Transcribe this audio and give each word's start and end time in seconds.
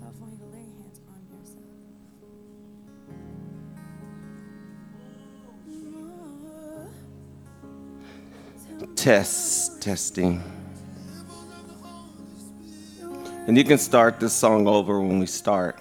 yourself. 0.00 0.14
I 0.16 0.20
want 0.20 0.32
you 0.32 0.38
to 0.38 0.46
lay 0.46 0.58
hands 0.58 1.00
on 1.08 1.20
yourself. 8.80 8.96
Test, 8.96 9.82
testing. 9.82 10.42
And 13.46 13.56
you 13.56 13.64
can 13.64 13.78
start 13.78 14.20
this 14.20 14.32
song 14.32 14.68
over 14.68 15.00
when 15.00 15.18
we 15.18 15.26
start. 15.26 15.80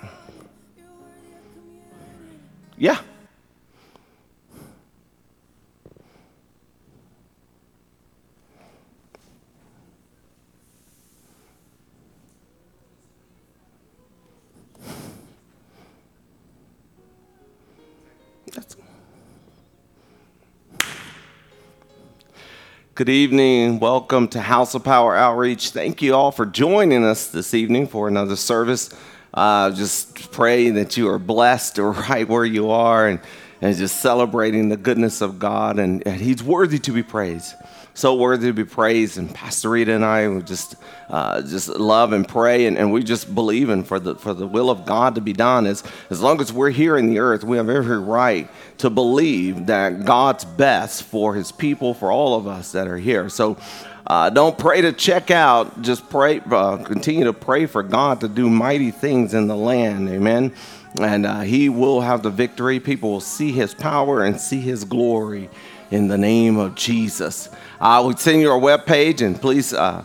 Yeah. 2.77 2.99
Good 22.99 23.07
evening. 23.07 23.79
Welcome 23.79 24.27
to 24.27 24.41
House 24.41 24.75
of 24.75 24.83
Power 24.83 25.15
Outreach. 25.15 25.69
Thank 25.69 26.01
you 26.01 26.13
all 26.13 26.33
for 26.33 26.45
joining 26.45 27.05
us 27.05 27.27
this 27.27 27.53
evening 27.53 27.87
for 27.87 28.09
another 28.09 28.35
service. 28.35 28.93
Uh, 29.33 29.71
just 29.71 30.33
pray 30.33 30.69
that 30.71 30.97
you 30.97 31.07
are 31.07 31.17
blessed 31.17 31.77
right 31.77 32.27
where 32.27 32.43
you 32.43 32.71
are 32.71 33.07
and, 33.07 33.21
and 33.61 33.77
just 33.77 34.01
celebrating 34.01 34.67
the 34.67 34.75
goodness 34.75 35.21
of 35.21 35.39
God. 35.39 35.79
And, 35.79 36.05
and 36.05 36.19
He's 36.19 36.43
worthy 36.43 36.77
to 36.79 36.91
be 36.91 37.01
praised 37.01 37.55
so 37.99 38.15
worthy 38.15 38.47
to 38.47 38.53
be 38.53 38.63
praised. 38.63 39.17
And 39.17 39.33
Pastor 39.33 39.69
Rita 39.69 39.93
and 39.93 40.05
I 40.05 40.39
just 40.41 40.75
uh, 41.09 41.41
just 41.41 41.67
love 41.67 42.13
and 42.13 42.27
pray, 42.27 42.65
and, 42.65 42.77
and 42.77 42.91
we 42.91 43.03
just 43.03 43.33
believe 43.33 43.69
in 43.69 43.83
for 43.83 43.99
the 43.99 44.15
for 44.15 44.33
the 44.33 44.47
will 44.47 44.69
of 44.69 44.85
God 44.85 45.15
to 45.15 45.21
be 45.21 45.33
done. 45.33 45.67
As 45.67 45.83
as 46.09 46.21
long 46.21 46.39
as 46.39 46.53
we're 46.53 46.69
here 46.69 46.97
in 46.97 47.07
the 47.07 47.19
earth, 47.19 47.43
we 47.43 47.57
have 47.57 47.69
every 47.69 47.99
right 47.99 48.49
to 48.77 48.89
believe 48.89 49.65
that 49.67 50.05
God's 50.05 50.45
best 50.45 51.03
for 51.03 51.35
His 51.35 51.51
people, 51.51 51.93
for 51.93 52.11
all 52.11 52.35
of 52.35 52.47
us 52.47 52.71
that 52.71 52.87
are 52.87 52.97
here. 52.97 53.29
So. 53.29 53.57
Uh, 54.07 54.27
don't 54.27 54.57
pray 54.57 54.81
to 54.81 54.91
check 54.91 55.29
out. 55.29 55.83
Just 55.83 56.09
pray. 56.09 56.41
Uh, 56.49 56.77
continue 56.77 57.25
to 57.25 57.33
pray 57.33 57.67
for 57.67 57.83
God 57.83 58.21
to 58.21 58.27
do 58.27 58.49
mighty 58.49 58.89
things 58.89 59.35
in 59.35 59.45
the 59.45 59.55
land. 59.55 60.09
Amen. 60.09 60.51
And 60.99 61.27
uh, 61.27 61.41
He 61.41 61.69
will 61.69 62.01
have 62.01 62.23
the 62.23 62.31
victory. 62.31 62.79
People 62.79 63.11
will 63.11 63.21
see 63.21 63.51
His 63.51 63.75
power 63.75 64.23
and 64.23 64.41
see 64.41 64.61
His 64.61 64.83
glory 64.83 65.47
in 65.91 66.07
the 66.07 66.17
name 66.17 66.57
of 66.57 66.73
Jesus. 66.73 67.49
Uh, 67.79 68.03
we 68.05 68.13
send 68.17 68.41
you 68.41 68.51
our 68.51 68.59
webpage, 68.59 69.25
and 69.25 69.39
please 69.39 69.73
uh, 69.73 70.03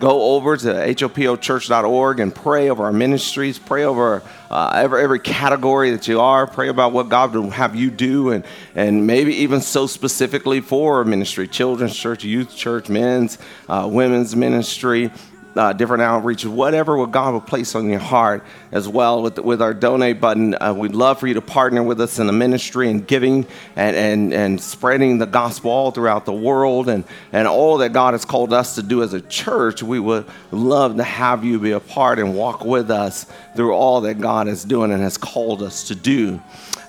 go 0.00 0.34
over 0.34 0.56
to 0.56 0.66
hopochurch.org 0.66 2.18
and 2.18 2.34
pray 2.34 2.68
over 2.68 2.82
our 2.82 2.92
ministries, 2.92 3.60
pray 3.60 3.84
over 3.84 4.24
uh, 4.50 4.72
every, 4.74 5.04
every 5.04 5.20
category 5.20 5.92
that 5.92 6.08
you 6.08 6.18
are, 6.18 6.48
pray 6.48 6.66
about 6.66 6.90
what 6.90 7.08
God 7.08 7.32
will 7.32 7.50
have 7.50 7.76
you 7.76 7.92
do, 7.92 8.30
and, 8.30 8.44
and 8.74 9.06
maybe 9.06 9.32
even 9.36 9.60
so 9.60 9.86
specifically 9.86 10.60
for 10.60 11.04
ministry 11.04 11.46
children's 11.46 11.96
church, 11.96 12.24
youth 12.24 12.56
church, 12.56 12.88
men's, 12.88 13.38
uh, 13.68 13.88
women's 13.88 14.34
ministry 14.34 15.12
uh, 15.56 15.72
different 15.72 16.02
outreaches, 16.02 16.46
whatever 16.46 16.96
what 16.96 17.10
God 17.10 17.34
will 17.34 17.40
place 17.40 17.74
on 17.74 17.88
your 17.88 18.00
heart 18.00 18.44
as 18.70 18.88
well 18.88 19.22
with, 19.22 19.38
with 19.38 19.60
our 19.60 19.74
donate 19.74 20.20
button. 20.20 20.54
Uh, 20.60 20.74
we'd 20.74 20.94
love 20.94 21.20
for 21.20 21.26
you 21.26 21.34
to 21.34 21.42
partner 21.42 21.82
with 21.82 22.00
us 22.00 22.18
in 22.18 22.26
the 22.26 22.32
ministry 22.32 22.90
and 22.90 23.06
giving 23.06 23.46
and, 23.76 23.96
and, 23.96 24.32
and 24.32 24.60
spreading 24.60 25.18
the 25.18 25.26
gospel 25.26 25.70
all 25.70 25.90
throughout 25.90 26.24
the 26.24 26.32
world 26.32 26.88
and, 26.88 27.04
and 27.32 27.46
all 27.46 27.78
that 27.78 27.92
God 27.92 28.14
has 28.14 28.24
called 28.24 28.52
us 28.52 28.76
to 28.76 28.82
do 28.82 29.02
as 29.02 29.12
a 29.12 29.20
church. 29.20 29.82
We 29.82 30.00
would 30.00 30.26
love 30.50 30.96
to 30.96 31.04
have 31.04 31.44
you 31.44 31.58
be 31.58 31.72
a 31.72 31.80
part 31.80 32.18
and 32.18 32.34
walk 32.34 32.64
with 32.64 32.90
us 32.90 33.26
through 33.54 33.72
all 33.72 34.02
that 34.02 34.20
God 34.20 34.48
is 34.48 34.64
doing 34.64 34.92
and 34.92 35.02
has 35.02 35.18
called 35.18 35.62
us 35.62 35.88
to 35.88 35.94
do. 35.94 36.40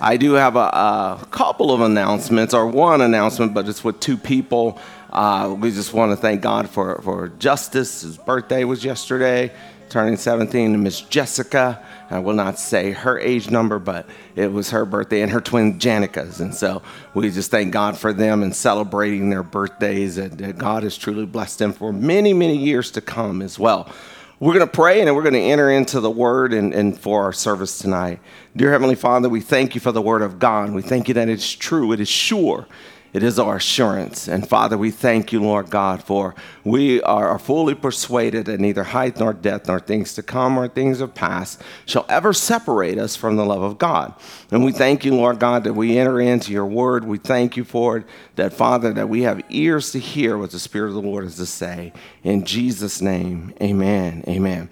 I 0.03 0.17
do 0.17 0.33
have 0.33 0.57
a, 0.57 0.59
a 0.59 1.27
couple 1.31 1.71
of 1.71 1.79
announcements, 1.79 2.53
or 2.53 2.67
one 2.67 2.99
announcement, 2.99 3.53
but 3.53 3.69
it's 3.69 3.85
with 3.85 4.01
two 4.01 4.17
people. 4.17 4.77
Uh, 5.13 5.55
we 5.59 5.69
just 5.69 5.93
want 5.93 6.11
to 6.11 6.15
thank 6.15 6.41
God 6.41 6.67
for, 6.67 6.99
for 7.03 7.27
Justice. 7.37 8.01
His 8.01 8.17
birthday 8.17 8.63
was 8.63 8.83
yesterday, 8.83 9.51
turning 9.89 10.17
17, 10.17 10.73
and 10.73 10.83
Miss 10.83 11.01
Jessica. 11.01 11.85
I 12.09 12.17
will 12.17 12.33
not 12.33 12.57
say 12.57 12.93
her 12.93 13.19
age 13.19 13.51
number, 13.51 13.77
but 13.77 14.09
it 14.35 14.51
was 14.51 14.71
her 14.71 14.85
birthday 14.85 15.21
and 15.21 15.31
her 15.31 15.39
twin 15.39 15.77
Janica's. 15.77 16.39
And 16.39 16.53
so 16.53 16.81
we 17.13 17.29
just 17.29 17.51
thank 17.51 17.71
God 17.71 17.95
for 17.95 18.11
them 18.11 18.41
and 18.41 18.55
celebrating 18.55 19.29
their 19.29 19.43
birthdays. 19.43 20.17
And 20.17 20.57
God 20.57 20.81
has 20.81 20.97
truly 20.97 21.27
blessed 21.27 21.59
them 21.59 21.73
for 21.73 21.93
many, 21.93 22.33
many 22.33 22.57
years 22.57 22.89
to 22.91 23.01
come 23.01 23.43
as 23.43 23.59
well. 23.59 23.91
We're 24.39 24.55
going 24.55 24.67
to 24.67 24.73
pray 24.73 24.99
and 24.99 25.15
we're 25.15 25.21
going 25.21 25.35
to 25.35 25.39
enter 25.39 25.69
into 25.69 25.99
the 25.99 26.09
word 26.09 26.53
and, 26.53 26.73
and 26.73 26.99
for 26.99 27.23
our 27.23 27.33
service 27.33 27.77
tonight. 27.77 28.19
Dear 28.55 28.71
Heavenly 28.71 28.95
Father, 28.95 29.29
we 29.29 29.41
thank 29.41 29.75
you 29.75 29.79
for 29.79 29.91
the 29.91 30.01
word 30.01 30.23
of 30.23 30.39
God. 30.39 30.71
We 30.71 30.81
thank 30.81 31.07
you 31.07 31.13
that 31.13 31.29
it's 31.29 31.51
true, 31.51 31.93
it 31.93 31.99
is 31.99 32.09
sure, 32.09 32.65
it 33.13 33.21
is 33.21 33.37
our 33.37 33.57
assurance. 33.57 34.27
And 34.27 34.47
Father, 34.47 34.77
we 34.77 34.89
thank 34.89 35.31
you, 35.31 35.41
Lord 35.41 35.69
God, 35.69 36.03
for 36.03 36.33
we 36.63 37.01
are 37.03 37.37
fully 37.37 37.75
persuaded 37.75 38.47
that 38.47 38.59
neither 38.59 38.83
height 38.83 39.17
nor 39.17 39.33
depth 39.33 39.67
nor 39.67 39.79
things 39.79 40.15
to 40.15 40.23
come 40.23 40.57
or 40.57 40.67
things 40.67 40.99
of 40.99 41.13
past 41.13 41.61
shall 41.85 42.05
ever 42.09 42.33
separate 42.33 42.97
us 42.97 43.15
from 43.15 43.35
the 43.35 43.45
love 43.45 43.61
of 43.61 43.77
God. 43.77 44.15
And 44.49 44.65
we 44.65 44.71
thank 44.71 45.05
you, 45.05 45.13
Lord 45.13 45.39
God, 45.39 45.63
that 45.63 45.73
we 45.73 45.97
enter 45.97 46.19
into 46.19 46.51
your 46.51 46.65
word. 46.65 47.05
We 47.05 47.19
thank 47.19 47.55
you 47.55 47.63
for 47.63 47.97
it, 47.97 48.05
that 48.35 48.51
Father, 48.51 48.91
that 48.93 49.09
we 49.09 49.21
have 49.21 49.43
ears 49.49 49.91
to 49.91 49.99
hear 49.99 50.37
what 50.37 50.51
the 50.51 50.59
Spirit 50.59 50.89
of 50.89 50.95
the 50.95 51.01
Lord 51.01 51.23
has 51.25 51.35
to 51.37 51.45
say. 51.45 51.93
In 52.23 52.45
Jesus' 52.45 52.99
name, 52.99 53.53
amen. 53.61 54.23
Amen. 54.27 54.69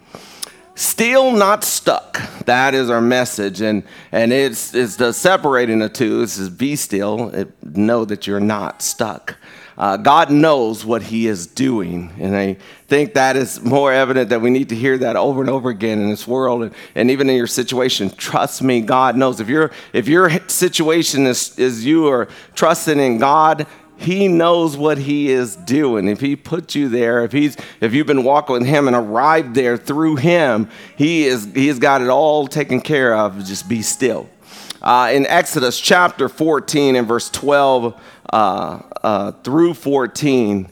Still 0.81 1.31
not 1.31 1.64
stuck. 1.64 2.19
That 2.46 2.74
is 2.74 2.90
our 2.90 3.02
message. 3.02 3.62
And, 3.62 3.84
and 4.12 4.34
it's, 4.34 4.74
it's 4.74 4.96
the 4.96 5.14
separating 5.14 5.78
the 5.78 5.90
two. 5.90 6.22
This 6.22 6.40
is 6.40 6.50
be 6.50 6.75
still. 6.75 7.30
It, 7.30 7.52
know 7.64 8.03
that 8.03 8.25
you're 8.25 8.40
not 8.40 8.81
stuck. 8.81 9.38
Uh, 9.78 9.97
God 9.97 10.31
knows 10.31 10.84
what 10.84 11.03
He 11.03 11.28
is 11.28 11.46
doing. 11.46 12.12
And 12.20 12.36
I 12.36 12.58
think 12.88 13.14
that 13.14 13.36
is 13.36 13.62
more 13.62 13.94
evident 13.94 14.30
that 14.30 14.41
we 14.41 14.50
need 14.50 14.70
to 14.70 14.75
hear 14.75 14.97
that 14.97 15.16
over 15.16 15.41
and 15.41 15.52
over 15.52 15.70
again 15.70 16.02
in 16.02 16.09
this 16.09 16.28
world 16.28 16.64
and, 16.64 16.74
and 16.96 17.12
even 17.12 17.30
in 17.30 17.36
your 17.36 17.46
situation. 17.46 18.09
Trust 18.09 18.64
me, 18.64 18.81
God 18.81 19.16
knows. 19.16 19.40
If, 19.40 19.50
you 19.50 19.70
if 19.94 20.08
your 20.08 20.31
situation 20.47 21.28
is, 21.28 21.59
is 21.59 21.86
you 21.86 22.08
are 22.08 22.28
trusting 22.56 23.00
in 23.00 23.20
God, 23.20 23.68
he 24.01 24.28
knows 24.28 24.75
what 24.75 24.97
he 24.97 25.29
is 25.29 25.56
doing. 25.56 26.07
If 26.07 26.19
he 26.19 26.35
put 26.35 26.73
you 26.73 26.89
there, 26.89 27.23
if 27.23 27.31
he's 27.31 27.56
if 27.79 27.94
you've 27.94 28.07
been 28.07 28.23
walking 28.23 28.53
with 28.53 28.66
him 28.66 28.88
and 28.88 28.95
arrived 28.95 29.53
there 29.53 29.78
through 29.78 30.16
him, 30.17 30.69
he 30.97 31.25
is 31.25 31.45
he 31.53 31.67
has 31.67 31.79
got 31.79 32.01
it 32.01 32.09
all 32.09 32.47
taken 32.47 32.81
care 32.81 33.16
of. 33.16 33.44
Just 33.45 33.69
be 33.69 33.81
still. 33.81 34.29
Uh, 34.81 35.11
in 35.13 35.28
Exodus 35.28 35.79
chapter 35.79 36.28
14 36.28 36.95
and 36.95 37.07
verse 37.07 37.29
12 37.29 38.01
uh, 38.34 38.81
uh, 39.03 39.31
through 39.44 39.75
14, 39.75 40.67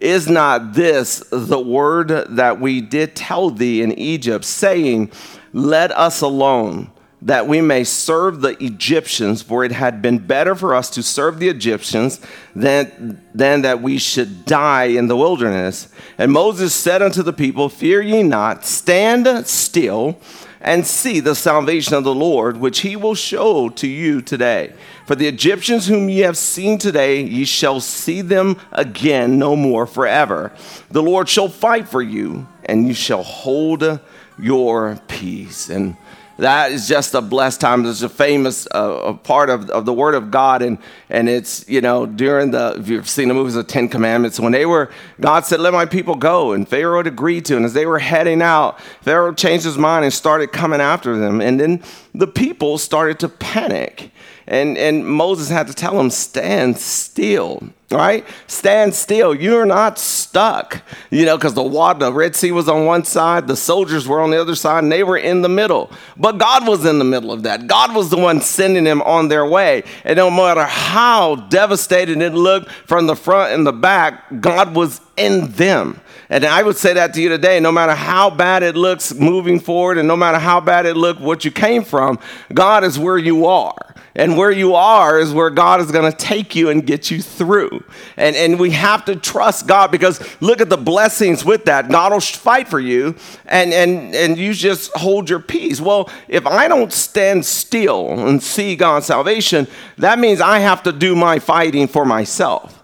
is 0.00 0.28
not 0.28 0.74
this 0.74 1.22
the 1.30 1.60
word 1.60 2.08
that 2.08 2.60
we 2.60 2.80
did 2.80 3.14
tell 3.14 3.50
thee 3.50 3.80
in 3.80 3.92
Egypt, 3.92 4.44
saying, 4.44 5.10
Let 5.52 5.92
us 5.92 6.20
alone 6.20 6.90
that 7.24 7.48
we 7.48 7.60
may 7.62 7.84
serve 7.84 8.42
the 8.42 8.62
Egyptians, 8.62 9.40
for 9.40 9.64
it 9.64 9.72
had 9.72 10.02
been 10.02 10.18
better 10.18 10.54
for 10.54 10.74
us 10.74 10.90
to 10.90 11.02
serve 11.02 11.38
the 11.38 11.48
Egyptians 11.48 12.20
than, 12.54 13.20
than 13.34 13.62
that 13.62 13.80
we 13.80 13.98
should 13.98 14.44
die 14.44 14.84
in 14.84 15.08
the 15.08 15.16
wilderness. 15.16 15.88
And 16.18 16.30
Moses 16.30 16.74
said 16.74 17.00
unto 17.00 17.22
the 17.22 17.32
people, 17.32 17.70
Fear 17.70 18.02
ye 18.02 18.22
not, 18.22 18.66
stand 18.66 19.46
still 19.46 20.20
and 20.60 20.86
see 20.86 21.20
the 21.20 21.34
salvation 21.34 21.94
of 21.94 22.04
the 22.04 22.14
Lord, 22.14 22.58
which 22.58 22.80
he 22.80 22.94
will 22.94 23.14
show 23.14 23.70
to 23.70 23.86
you 23.86 24.20
today. 24.20 24.74
For 25.06 25.14
the 25.14 25.28
Egyptians 25.28 25.86
whom 25.86 26.10
ye 26.10 26.20
have 26.20 26.38
seen 26.38 26.78
today, 26.78 27.22
ye 27.22 27.44
shall 27.44 27.80
see 27.80 28.20
them 28.20 28.58
again 28.72 29.38
no 29.38 29.56
more 29.56 29.86
forever. 29.86 30.52
The 30.90 31.02
Lord 31.02 31.28
shall 31.28 31.48
fight 31.48 31.88
for 31.88 32.02
you, 32.02 32.48
and 32.64 32.86
you 32.86 32.94
shall 32.94 33.22
hold 33.22 34.00
your 34.38 34.98
peace. 35.06 35.68
And 35.68 35.96
that 36.38 36.72
is 36.72 36.88
just 36.88 37.14
a 37.14 37.20
blessed 37.20 37.60
time. 37.60 37.86
It's 37.86 38.02
a 38.02 38.08
famous 38.08 38.66
uh, 38.70 39.12
part 39.14 39.50
of, 39.50 39.70
of 39.70 39.84
the 39.84 39.92
Word 39.92 40.14
of 40.14 40.30
God, 40.30 40.62
and 40.62 40.78
and 41.08 41.28
it's 41.28 41.68
you 41.68 41.80
know 41.80 42.06
during 42.06 42.50
the 42.50 42.76
if 42.78 42.88
you've 42.88 43.08
seen 43.08 43.28
the 43.28 43.34
movies 43.34 43.56
of 43.56 43.66
Ten 43.66 43.88
Commandments 43.88 44.40
when 44.40 44.52
they 44.52 44.66
were 44.66 44.90
God 45.20 45.44
said 45.44 45.60
let 45.60 45.72
my 45.72 45.86
people 45.86 46.16
go, 46.16 46.52
and 46.52 46.68
Pharaoh 46.68 47.00
agreed 47.00 47.44
to, 47.46 47.56
and 47.56 47.64
as 47.64 47.72
they 47.72 47.86
were 47.86 47.98
heading 47.98 48.42
out, 48.42 48.80
Pharaoh 49.02 49.32
changed 49.32 49.64
his 49.64 49.78
mind 49.78 50.04
and 50.04 50.12
started 50.12 50.52
coming 50.52 50.80
after 50.80 51.16
them, 51.16 51.40
and 51.40 51.60
then 51.60 51.82
the 52.14 52.26
people 52.26 52.78
started 52.78 53.20
to 53.20 53.28
panic, 53.28 54.10
and 54.46 54.76
and 54.76 55.06
Moses 55.06 55.48
had 55.48 55.68
to 55.68 55.74
tell 55.74 55.96
them 55.96 56.10
stand 56.10 56.78
still 56.78 57.62
right? 57.90 58.26
Stand 58.46 58.94
still. 58.94 59.34
You're 59.34 59.66
not 59.66 59.98
stuck, 59.98 60.82
you 61.10 61.24
know, 61.24 61.36
because 61.36 61.54
the 61.54 61.62
water, 61.62 62.00
the 62.00 62.12
Red 62.12 62.34
Sea 62.34 62.52
was 62.52 62.68
on 62.68 62.86
one 62.86 63.04
side, 63.04 63.46
the 63.46 63.56
soldiers 63.56 64.08
were 64.08 64.20
on 64.20 64.30
the 64.30 64.40
other 64.40 64.54
side, 64.54 64.82
and 64.82 64.92
they 64.92 65.04
were 65.04 65.16
in 65.16 65.42
the 65.42 65.48
middle. 65.48 65.90
But 66.16 66.38
God 66.38 66.66
was 66.66 66.84
in 66.84 66.98
the 66.98 67.04
middle 67.04 67.32
of 67.32 67.42
that. 67.44 67.66
God 67.66 67.94
was 67.94 68.10
the 68.10 68.16
one 68.16 68.40
sending 68.40 68.84
them 68.84 69.02
on 69.02 69.28
their 69.28 69.46
way. 69.46 69.84
And 70.04 70.16
no 70.16 70.30
matter 70.30 70.64
how 70.64 71.36
devastated 71.36 72.20
it 72.20 72.34
looked 72.34 72.70
from 72.70 73.06
the 73.06 73.16
front 73.16 73.52
and 73.52 73.66
the 73.66 73.72
back, 73.72 74.40
God 74.40 74.74
was 74.74 75.00
in 75.16 75.52
them. 75.52 76.00
And 76.30 76.44
I 76.44 76.62
would 76.62 76.76
say 76.76 76.94
that 76.94 77.14
to 77.14 77.22
you 77.22 77.28
today 77.28 77.60
no 77.60 77.70
matter 77.70 77.94
how 77.94 78.30
bad 78.30 78.62
it 78.62 78.76
looks 78.76 79.14
moving 79.14 79.60
forward, 79.60 79.98
and 79.98 80.08
no 80.08 80.16
matter 80.16 80.38
how 80.38 80.60
bad 80.60 80.86
it 80.86 80.96
looked 80.96 81.20
what 81.20 81.44
you 81.44 81.50
came 81.50 81.84
from, 81.84 82.18
God 82.52 82.84
is 82.84 82.98
where 82.98 83.18
you 83.18 83.46
are. 83.46 83.94
And 84.16 84.36
where 84.36 84.50
you 84.50 84.74
are 84.74 85.18
is 85.18 85.32
where 85.32 85.50
God 85.50 85.80
is 85.80 85.90
going 85.90 86.10
to 86.10 86.16
take 86.16 86.54
you 86.54 86.70
and 86.70 86.86
get 86.86 87.10
you 87.10 87.20
through. 87.20 87.73
And, 88.16 88.36
and 88.36 88.58
we 88.58 88.70
have 88.72 89.04
to 89.06 89.16
trust 89.16 89.66
God 89.66 89.90
because 89.90 90.20
look 90.40 90.60
at 90.60 90.68
the 90.68 90.76
blessings 90.76 91.44
with 91.44 91.64
that. 91.64 91.88
God 91.88 92.12
will 92.12 92.20
fight 92.20 92.68
for 92.68 92.80
you 92.80 93.14
and, 93.46 93.72
and, 93.72 94.14
and 94.14 94.36
you 94.36 94.52
just 94.54 94.94
hold 94.96 95.30
your 95.30 95.40
peace. 95.40 95.80
Well, 95.80 96.10
if 96.28 96.46
I 96.46 96.68
don't 96.68 96.92
stand 96.92 97.46
still 97.46 98.10
and 98.26 98.42
see 98.42 98.76
God's 98.76 99.06
salvation, 99.06 99.66
that 99.98 100.18
means 100.18 100.40
I 100.40 100.58
have 100.58 100.82
to 100.84 100.92
do 100.92 101.16
my 101.16 101.38
fighting 101.38 101.88
for 101.88 102.04
myself. 102.04 102.83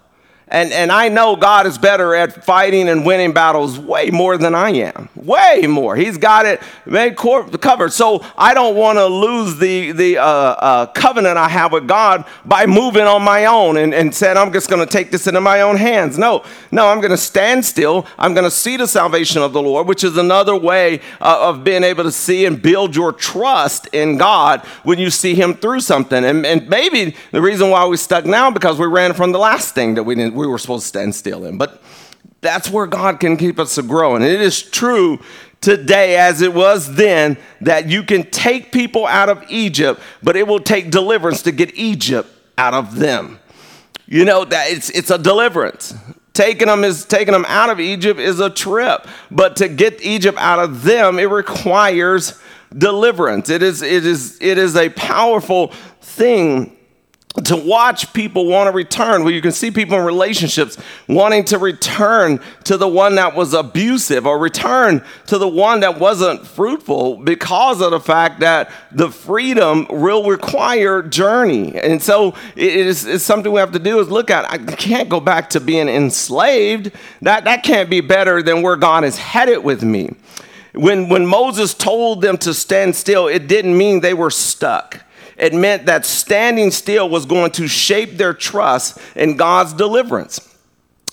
And, 0.51 0.73
and 0.73 0.91
I 0.91 1.07
know 1.07 1.37
God 1.37 1.65
is 1.65 1.77
better 1.77 2.13
at 2.13 2.43
fighting 2.43 2.89
and 2.89 3.05
winning 3.05 3.31
battles 3.31 3.79
way 3.79 4.09
more 4.09 4.37
than 4.37 4.53
I 4.53 4.71
am. 4.71 5.07
Way 5.15 5.65
more. 5.65 5.95
He's 5.95 6.17
got 6.17 6.45
it 6.45 6.61
made 6.85 7.15
covered. 7.15 7.93
So 7.93 8.25
I 8.37 8.53
don't 8.53 8.75
want 8.75 8.97
to 8.97 9.05
lose 9.05 9.57
the, 9.57 9.93
the 9.93 10.17
uh, 10.17 10.25
uh, 10.25 10.85
covenant 10.87 11.37
I 11.37 11.47
have 11.47 11.71
with 11.71 11.87
God 11.87 12.25
by 12.43 12.65
moving 12.65 13.03
on 13.03 13.21
my 13.21 13.45
own 13.45 13.77
and, 13.77 13.93
and 13.93 14.13
saying, 14.13 14.35
I'm 14.35 14.51
just 14.51 14.69
going 14.69 14.85
to 14.85 14.91
take 14.91 15.09
this 15.09 15.25
into 15.25 15.39
my 15.39 15.61
own 15.61 15.77
hands. 15.77 16.17
No, 16.17 16.43
no, 16.69 16.87
I'm 16.87 16.99
going 16.99 17.11
to 17.11 17.17
stand 17.17 17.63
still. 17.63 18.05
I'm 18.19 18.33
going 18.33 18.43
to 18.43 18.51
see 18.51 18.75
the 18.75 18.87
salvation 18.87 19.41
of 19.41 19.53
the 19.53 19.61
Lord, 19.61 19.87
which 19.87 20.03
is 20.03 20.17
another 20.17 20.55
way 20.57 20.99
uh, 21.21 21.49
of 21.49 21.63
being 21.63 21.85
able 21.85 22.03
to 22.03 22.11
see 22.11 22.45
and 22.45 22.61
build 22.61 22.93
your 22.93 23.13
trust 23.13 23.87
in 23.93 24.17
God 24.17 24.59
when 24.83 24.99
you 24.99 25.11
see 25.11 25.33
Him 25.33 25.53
through 25.53 25.79
something. 25.79 26.25
And, 26.25 26.45
and 26.45 26.67
maybe 26.67 27.15
the 27.31 27.41
reason 27.41 27.69
why 27.69 27.85
we're 27.85 27.95
stuck 27.95 28.25
now 28.25 28.51
because 28.51 28.77
we 28.77 28.87
ran 28.87 29.13
from 29.13 29.31
the 29.31 29.39
last 29.39 29.73
thing 29.73 29.95
that 29.95 30.03
we 30.03 30.15
didn't 30.15 30.40
we 30.41 30.47
were 30.47 30.57
supposed 30.57 30.83
to 30.83 30.87
stand 30.87 31.15
still 31.15 31.45
in. 31.45 31.57
But 31.57 31.81
that's 32.41 32.69
where 32.69 32.87
God 32.87 33.19
can 33.19 33.37
keep 33.37 33.59
us 33.59 33.77
growing. 33.79 34.23
It 34.23 34.41
is 34.41 34.61
true 34.61 35.19
today 35.61 36.17
as 36.17 36.41
it 36.41 36.53
was 36.53 36.95
then 36.95 37.37
that 37.61 37.87
you 37.87 38.03
can 38.03 38.29
take 38.31 38.71
people 38.71 39.05
out 39.05 39.29
of 39.29 39.43
Egypt, 39.49 40.01
but 40.23 40.35
it 40.35 40.47
will 40.47 40.59
take 40.59 40.91
deliverance 40.91 41.43
to 41.43 41.51
get 41.51 41.75
Egypt 41.75 42.29
out 42.57 42.73
of 42.73 42.97
them. 42.97 43.39
You 44.07 44.25
know 44.25 44.43
that 44.43 44.71
it's 44.71 44.89
it's 44.89 45.11
a 45.11 45.17
deliverance. 45.17 45.93
Taking 46.33 46.67
them 46.67 46.83
is 46.83 47.05
taking 47.05 47.33
them 47.33 47.45
out 47.47 47.69
of 47.69 47.79
Egypt 47.79 48.19
is 48.19 48.39
a 48.39 48.49
trip, 48.49 49.07
but 49.29 49.55
to 49.57 49.69
get 49.69 50.01
Egypt 50.01 50.37
out 50.39 50.59
of 50.59 50.83
them, 50.83 51.19
it 51.19 51.29
requires 51.29 52.39
deliverance. 52.75 53.49
It 53.49 53.61
is 53.61 53.81
it 53.81 54.05
is 54.05 54.37
it 54.41 54.57
is 54.57 54.75
a 54.75 54.89
powerful 54.89 55.67
thing 56.01 56.75
to 57.45 57.55
watch 57.55 58.11
people 58.13 58.45
want 58.45 58.67
to 58.67 58.71
return, 58.71 59.23
where 59.23 59.33
you 59.33 59.41
can 59.41 59.53
see 59.53 59.71
people 59.71 59.97
in 59.97 60.05
relationships 60.05 60.77
wanting 61.07 61.45
to 61.45 61.57
return 61.57 62.41
to 62.65 62.75
the 62.75 62.87
one 62.87 63.15
that 63.15 63.35
was 63.35 63.53
abusive 63.53 64.27
or 64.27 64.37
return 64.37 65.01
to 65.27 65.37
the 65.37 65.47
one 65.47 65.79
that 65.79 65.97
wasn't 65.97 66.45
fruitful 66.45 67.17
because 67.17 67.81
of 67.81 67.91
the 67.91 67.99
fact 67.99 68.41
that 68.41 68.69
the 68.91 69.09
freedom 69.09 69.87
will 69.89 70.29
require 70.29 71.01
journey. 71.01 71.77
And 71.77 72.01
so 72.03 72.35
it 72.55 72.75
is 72.75 73.05
it's 73.05 73.23
something 73.23 73.51
we 73.51 73.59
have 73.59 73.71
to 73.71 73.79
do 73.79 73.99
is 73.99 74.09
look 74.09 74.29
at. 74.29 74.49
I 74.51 74.57
can't 74.57 75.07
go 75.07 75.21
back 75.21 75.51
to 75.51 75.61
being 75.61 75.87
enslaved. 75.87 76.91
That, 77.21 77.45
that 77.45 77.63
can't 77.63 77.89
be 77.89 78.01
better 78.01 78.43
than 78.43 78.61
where 78.61 78.75
God 78.75 79.05
is 79.05 79.17
headed 79.17 79.63
with 79.63 79.83
me. 79.83 80.13
When, 80.73 81.09
when 81.09 81.25
Moses 81.25 81.73
told 81.73 82.21
them 82.21 82.37
to 82.39 82.53
stand 82.53 82.95
still, 82.95 83.27
it 83.27 83.47
didn't 83.47 83.77
mean 83.77 84.01
they 84.01 84.13
were 84.13 84.31
stuck 84.31 85.01
it 85.41 85.55
meant 85.55 85.87
that 85.87 86.05
standing 86.05 86.69
still 86.69 87.09
was 87.09 87.25
going 87.25 87.51
to 87.53 87.67
shape 87.67 88.17
their 88.17 88.33
trust 88.33 88.99
in 89.15 89.37
God's 89.37 89.73
deliverance. 89.73 90.47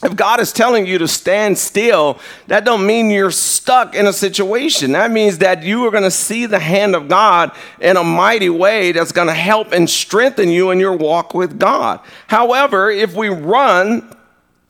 If 0.02 0.14
God 0.14 0.38
is 0.38 0.52
telling 0.52 0.86
you 0.86 0.98
to 0.98 1.08
stand 1.08 1.56
still, 1.56 2.20
that 2.46 2.66
don't 2.66 2.86
mean 2.86 3.10
you're 3.10 3.30
stuck 3.30 3.94
in 3.96 4.06
a 4.06 4.12
situation. 4.12 4.92
That 4.92 5.10
means 5.10 5.38
that 5.38 5.62
you 5.62 5.84
are 5.86 5.90
going 5.90 6.04
to 6.04 6.10
see 6.10 6.44
the 6.44 6.58
hand 6.58 6.94
of 6.94 7.08
God 7.08 7.52
in 7.80 7.96
a 7.96 8.04
mighty 8.04 8.50
way 8.50 8.92
that's 8.92 9.12
going 9.12 9.26
to 9.28 9.34
help 9.34 9.72
and 9.72 9.88
strengthen 9.88 10.50
you 10.50 10.70
in 10.70 10.78
your 10.78 10.92
walk 10.92 11.32
with 11.32 11.58
God. 11.58 11.98
However, 12.28 12.90
if 12.90 13.16
we 13.16 13.30
run 13.30 14.14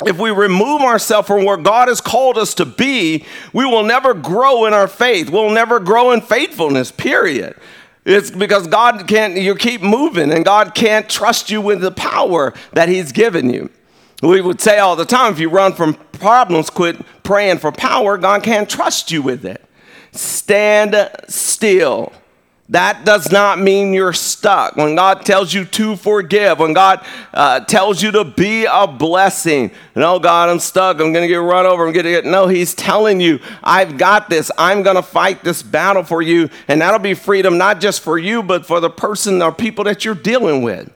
if 0.07 0.17
we 0.17 0.31
remove 0.31 0.81
ourselves 0.83 1.27
from 1.27 1.45
where 1.45 1.57
God 1.57 1.89
has 1.89 2.01
called 2.01 2.39
us 2.39 2.55
to 2.55 2.65
be, 2.65 3.25
we 3.53 3.65
will 3.65 3.83
never 3.83 4.15
grow 4.15 4.67
in 4.67 4.73
our 4.73 4.87
faith. 4.87 5.29
We'll 5.29 5.51
never 5.51 5.81
grow 5.81 6.13
in 6.13 6.21
faithfulness, 6.21 6.93
period. 6.93 7.57
It's 8.09 8.31
because 8.31 8.67
God 8.67 9.07
can't, 9.07 9.37
you 9.37 9.55
keep 9.55 9.83
moving 9.83 10.33
and 10.33 10.43
God 10.43 10.75
can't 10.75 11.11
trust 11.11 11.51
you 11.51 11.61
with 11.61 11.83
the 11.83 11.91
power 11.91 12.55
that 12.73 12.89
He's 12.89 13.13
given 13.13 13.53
you. 13.53 13.69
We 14.23 14.41
would 14.41 14.63
say 14.63 14.79
all 14.79 14.97
the 14.97 15.05
time 15.05 15.35
if 15.35 15.39
you 15.39 15.51
run 15.51 15.75
from 15.75 15.93
problems, 15.93 16.71
quit 16.71 16.97
praying 17.23 17.59
for 17.59 17.71
power, 17.71 18.17
God 18.17 18.43
can't 18.43 18.69
trust 18.69 19.13
you 19.13 19.21
with 19.21 19.45
it. 19.45 19.63
Stand 20.13 21.11
still. 21.29 22.15
That 22.71 23.07
does 23.07 23.33
not 23.33 23.59
mean 23.59 23.95
you're 23.95 24.13
stuck. 24.13 24.77
When 24.77 24.95
God 24.95 25.25
tells 25.25 25.55
you 25.55 25.65
to 25.65 25.97
forgive, 25.97 26.59
when 26.59 26.75
God 26.75 27.03
uh, 27.33 27.61
tells 27.61 28.03
you 28.03 28.11
to 28.11 28.25
be 28.25 28.67
a 28.67 28.87
blessing, 28.87 29.71
no, 29.97 30.19
God, 30.19 30.51
I'm 30.51 30.59
stuck. 30.59 31.01
I'm 31.01 31.15
going 31.15 31.23
to 31.23 31.29
get 31.29 31.37
run 31.37 31.65
over. 31.65 31.87
I'm 31.87 31.95
going 31.95 32.05
to 32.05 32.11
get. 32.11 32.27
No, 32.27 32.47
He's 32.47 32.75
telling 32.75 33.21
you, 33.21 33.41
I've 33.65 33.97
got 33.97 34.29
this. 34.29 34.51
I'm 34.59 34.83
going 34.83 34.97
to 34.97 35.03
fight 35.03 35.43
this 35.43 35.63
battle 35.63 36.03
for 36.03 36.21
you. 36.21 36.51
And 36.69 36.83
that'll 36.83 36.99
be 36.99 37.15
freedom, 37.15 37.57
not 37.57 37.81
just 37.81 38.03
for 38.03 38.19
you, 38.19 38.43
but 38.43 38.67
for 38.67 38.81
the 38.81 38.91
person 38.91 39.41
or 39.41 39.51
people 39.51 39.85
that 39.85 40.05
you're 40.05 40.15
dealing 40.15 40.63
with. 40.63 40.93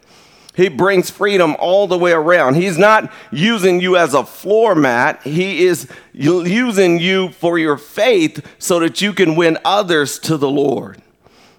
He 0.54 0.68
brings 0.68 1.08
freedom 1.08 1.56
all 1.58 1.86
the 1.86 1.96
way 1.96 2.12
around. 2.12 2.56
He's 2.56 2.76
not 2.76 3.10
using 3.30 3.80
you 3.80 3.96
as 3.96 4.12
a 4.12 4.26
floor 4.26 4.74
mat. 4.74 5.22
He 5.24 5.64
is 5.64 5.88
using 6.12 6.98
you 6.98 7.30
for 7.30 7.58
your 7.58 7.78
faith 7.78 8.46
so 8.58 8.78
that 8.80 9.00
you 9.00 9.14
can 9.14 9.36
win 9.36 9.56
others 9.64 10.18
to 10.18 10.36
the 10.36 10.50
Lord. 10.50 11.00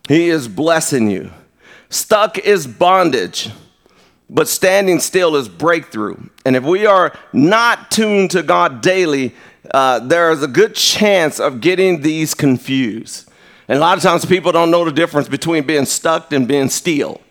He 0.07 0.29
is 0.29 0.47
blessing 0.47 1.09
you. 1.09 1.31
Stuck 1.89 2.37
is 2.39 2.67
bondage, 2.67 3.49
but 4.29 4.47
standing 4.47 4.99
still 4.99 5.35
is 5.35 5.47
breakthrough. 5.47 6.17
And 6.45 6.55
if 6.55 6.63
we 6.63 6.85
are 6.85 7.17
not 7.31 7.91
tuned 7.91 8.31
to 8.31 8.43
God 8.43 8.81
daily, 8.81 9.33
uh, 9.71 9.99
there 9.99 10.31
is 10.31 10.43
a 10.43 10.47
good 10.47 10.75
chance 10.75 11.39
of 11.39 11.61
getting 11.61 12.01
these 12.01 12.33
confused. 12.33 13.29
And 13.67 13.77
a 13.77 13.81
lot 13.81 13.97
of 13.97 14.03
times 14.03 14.25
people 14.25 14.51
don't 14.51 14.71
know 14.71 14.83
the 14.83 14.91
difference 14.91 15.29
between 15.29 15.65
being 15.65 15.85
stuck 15.85 16.33
and 16.33 16.47
being 16.47 16.69
still. 16.69 17.21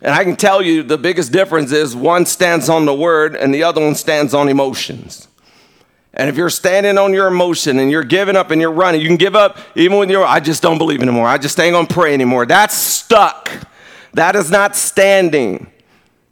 And 0.00 0.12
I 0.12 0.24
can 0.24 0.34
tell 0.34 0.60
you 0.60 0.82
the 0.82 0.98
biggest 0.98 1.30
difference 1.30 1.70
is 1.70 1.94
one 1.94 2.26
stands 2.26 2.68
on 2.68 2.86
the 2.86 2.94
word 2.94 3.36
and 3.36 3.54
the 3.54 3.62
other 3.62 3.80
one 3.80 3.94
stands 3.94 4.34
on 4.34 4.48
emotions. 4.48 5.28
And 6.14 6.28
if 6.28 6.36
you're 6.36 6.50
standing 6.50 6.98
on 6.98 7.14
your 7.14 7.26
emotion 7.26 7.78
and 7.78 7.90
you're 7.90 8.04
giving 8.04 8.36
up 8.36 8.50
and 8.50 8.60
you're 8.60 8.72
running, 8.72 9.00
you 9.00 9.06
can 9.06 9.16
give 9.16 9.34
up 9.34 9.58
even 9.74 9.96
when 9.96 10.10
you're, 10.10 10.24
I 10.24 10.40
just 10.40 10.62
don't 10.62 10.78
believe 10.78 11.00
anymore. 11.00 11.26
I 11.26 11.38
just 11.38 11.58
ain't 11.58 11.72
gonna 11.72 11.86
pray 11.86 12.12
anymore. 12.12 12.44
That's 12.44 12.74
stuck. 12.74 13.50
That 14.12 14.36
is 14.36 14.50
not 14.50 14.76
standing. 14.76 15.70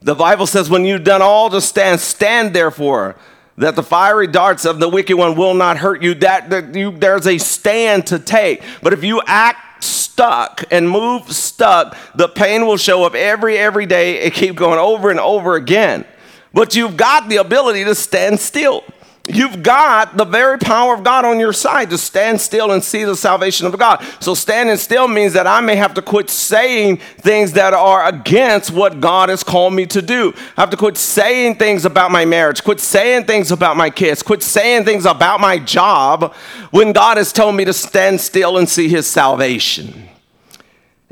The 0.02 0.14
Bible 0.14 0.46
says, 0.46 0.68
when 0.68 0.84
you've 0.84 1.04
done 1.04 1.22
all 1.22 1.48
to 1.50 1.60
stand, 1.60 2.00
stand 2.00 2.54
therefore, 2.54 3.16
that 3.56 3.76
the 3.76 3.82
fiery 3.82 4.26
darts 4.26 4.64
of 4.64 4.80
the 4.80 4.88
wicked 4.88 5.16
one 5.16 5.34
will 5.34 5.54
not 5.54 5.78
hurt 5.78 6.02
you. 6.02 6.14
That, 6.14 6.50
that 6.50 6.74
you, 6.74 6.90
there's 6.92 7.26
a 7.26 7.38
stand 7.38 8.06
to 8.08 8.18
take. 8.18 8.62
But 8.82 8.92
if 8.92 9.04
you 9.04 9.22
act 9.26 9.84
stuck 9.84 10.64
and 10.70 10.88
move 10.88 11.30
stuck, 11.30 11.96
the 12.14 12.28
pain 12.28 12.66
will 12.66 12.76
show 12.76 13.04
up 13.04 13.14
every 13.14 13.58
every 13.58 13.86
day 13.86 14.24
and 14.24 14.32
keep 14.32 14.56
going 14.56 14.78
over 14.78 15.10
and 15.10 15.20
over 15.20 15.56
again. 15.56 16.04
But 16.52 16.74
you've 16.74 16.96
got 16.96 17.28
the 17.28 17.36
ability 17.36 17.84
to 17.84 17.94
stand 17.94 18.40
still. 18.40 18.84
You've 19.32 19.62
got 19.62 20.16
the 20.16 20.24
very 20.24 20.58
power 20.58 20.92
of 20.94 21.04
God 21.04 21.24
on 21.24 21.38
your 21.38 21.52
side 21.52 21.90
to 21.90 21.98
stand 21.98 22.40
still 22.40 22.72
and 22.72 22.82
see 22.82 23.04
the 23.04 23.14
salvation 23.14 23.66
of 23.66 23.78
God. 23.78 24.04
So, 24.18 24.34
standing 24.34 24.76
still 24.76 25.06
means 25.06 25.34
that 25.34 25.46
I 25.46 25.60
may 25.60 25.76
have 25.76 25.94
to 25.94 26.02
quit 26.02 26.30
saying 26.30 26.96
things 26.96 27.52
that 27.52 27.72
are 27.72 28.06
against 28.06 28.72
what 28.72 29.00
God 29.00 29.28
has 29.28 29.44
called 29.44 29.74
me 29.74 29.86
to 29.86 30.02
do. 30.02 30.34
I 30.56 30.62
have 30.62 30.70
to 30.70 30.76
quit 30.76 30.96
saying 30.96 31.56
things 31.56 31.84
about 31.84 32.10
my 32.10 32.24
marriage, 32.24 32.64
quit 32.64 32.80
saying 32.80 33.26
things 33.26 33.52
about 33.52 33.76
my 33.76 33.88
kids, 33.88 34.22
quit 34.22 34.42
saying 34.42 34.84
things 34.84 35.06
about 35.06 35.40
my 35.40 35.58
job 35.58 36.34
when 36.70 36.92
God 36.92 37.16
has 37.16 37.32
told 37.32 37.54
me 37.54 37.64
to 37.64 37.72
stand 37.72 38.20
still 38.20 38.58
and 38.58 38.68
see 38.68 38.88
his 38.88 39.06
salvation. 39.06 40.08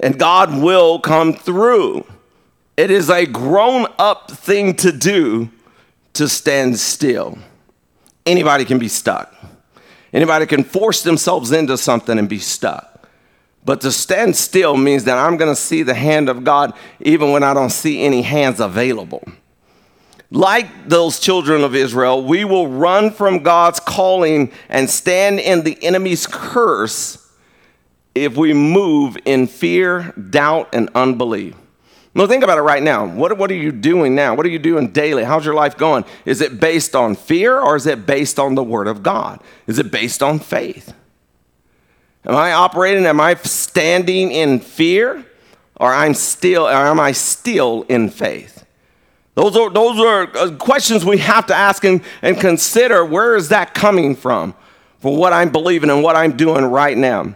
And 0.01 0.19
God 0.19 0.61
will 0.61 0.99
come 0.99 1.35
through. 1.35 2.05
It 2.77 2.91
is 2.91 3.11
a 3.11 3.27
grown 3.27 3.87
up 3.99 4.31
thing 4.31 4.75
to 4.77 4.93
do 4.93 5.51
to 6.15 6.29
stand 6.29 6.79
still 6.79 7.39
anybody 8.29 8.65
can 8.65 8.79
be 8.79 8.89
stuck. 8.89 9.35
Anybody 10.13 10.47
can 10.47 10.65
force 10.65 11.03
themselves 11.03 11.53
into 11.53 11.77
something 11.77 12.19
and 12.19 12.29
be 12.29 12.39
stuck. 12.39 13.09
But 13.65 13.81
to 13.83 13.93
stand 13.93 14.37
still 14.37 14.77
means 14.77 15.05
that 15.05 15.19
I'm 15.19 15.37
going 15.37 15.51
to 15.51 15.61
see 15.61 15.83
the 15.83 15.95
hand 15.95 16.29
of 16.29 16.45
God 16.45 16.73
even 17.01 17.33
when 17.33 17.43
I 17.43 17.53
don't 17.53 17.71
see 17.71 18.03
any 18.03 18.23
hands 18.23 18.61
available. 18.61 19.23
Like 20.31 20.89
those 20.89 21.21
children 21.21 21.65
of 21.65 21.75
Israel, 21.75 22.23
we 22.23 22.45
will 22.45 22.69
run 22.69 23.11
from 23.11 23.43
God's 23.43 23.81
calling 23.81 24.53
and 24.69 24.89
stand 24.89 25.41
in 25.41 25.65
the 25.65 25.83
enemy's 25.83 26.27
curse 26.27 27.27
if 28.15 28.37
we 28.37 28.53
move 28.53 29.17
in 29.25 29.47
fear, 29.47 30.13
doubt, 30.13 30.69
and 30.73 30.91
unbelief. 30.95 31.55
Now, 32.15 32.27
think 32.27 32.43
about 32.43 32.59
it 32.59 32.63
right 32.63 32.83
now. 32.83 33.07
What, 33.07 33.37
what 33.39 33.51
are 33.51 33.55
you 33.55 33.71
doing 33.71 34.15
now? 34.15 34.35
What 34.35 34.47
are 34.47 34.49
you 34.49 34.59
doing 34.59 34.89
daily? 34.89 35.25
How's 35.25 35.45
your 35.45 35.55
life 35.55 35.77
going? 35.77 36.05
Is 36.25 36.41
it 36.41 36.59
based 36.59 36.97
on 36.97 37.15
fear 37.15 37.59
or 37.61 37.77
is 37.77 37.87
it 37.87 38.07
based 38.07 38.39
on 38.39 38.55
the 38.55 38.65
Word 38.65 38.89
of 38.89 39.03
God? 39.03 39.41
Is 39.67 39.79
it 39.79 39.93
based 39.93 40.23
on 40.23 40.39
faith? 40.39 40.95
Am 42.25 42.35
I 42.35 42.53
operating? 42.53 43.07
Am 43.07 43.21
I 43.21 43.35
standing 43.35 44.33
in 44.33 44.61
fear 44.61 45.25
or 45.77 45.95
I'm 45.95 46.15
still 46.15 46.67
or 46.67 46.73
am 46.73 46.99
I 46.99 47.13
still 47.13 47.83
in 47.89 48.11
faith? 48.11 48.65
Those 49.35 49.57
are, 49.57 49.71
those 49.71 50.01
are 50.01 50.37
uh, 50.37 50.57
questions 50.57 51.05
we 51.05 51.19
have 51.19 51.47
to 51.47 51.55
ask 51.55 51.85
and, 51.85 52.03
and 52.23 52.41
consider 52.41 53.05
where 53.05 53.37
is 53.37 53.51
that 53.51 53.73
coming 53.73 54.17
from 54.17 54.55
for 54.99 55.17
what 55.17 55.33
I'm 55.33 55.51
believing 55.51 55.91
and 55.91 56.03
what 56.03 56.17
I'm 56.17 56.37
doing 56.37 56.65
right 56.65 56.99
now. 56.99 57.35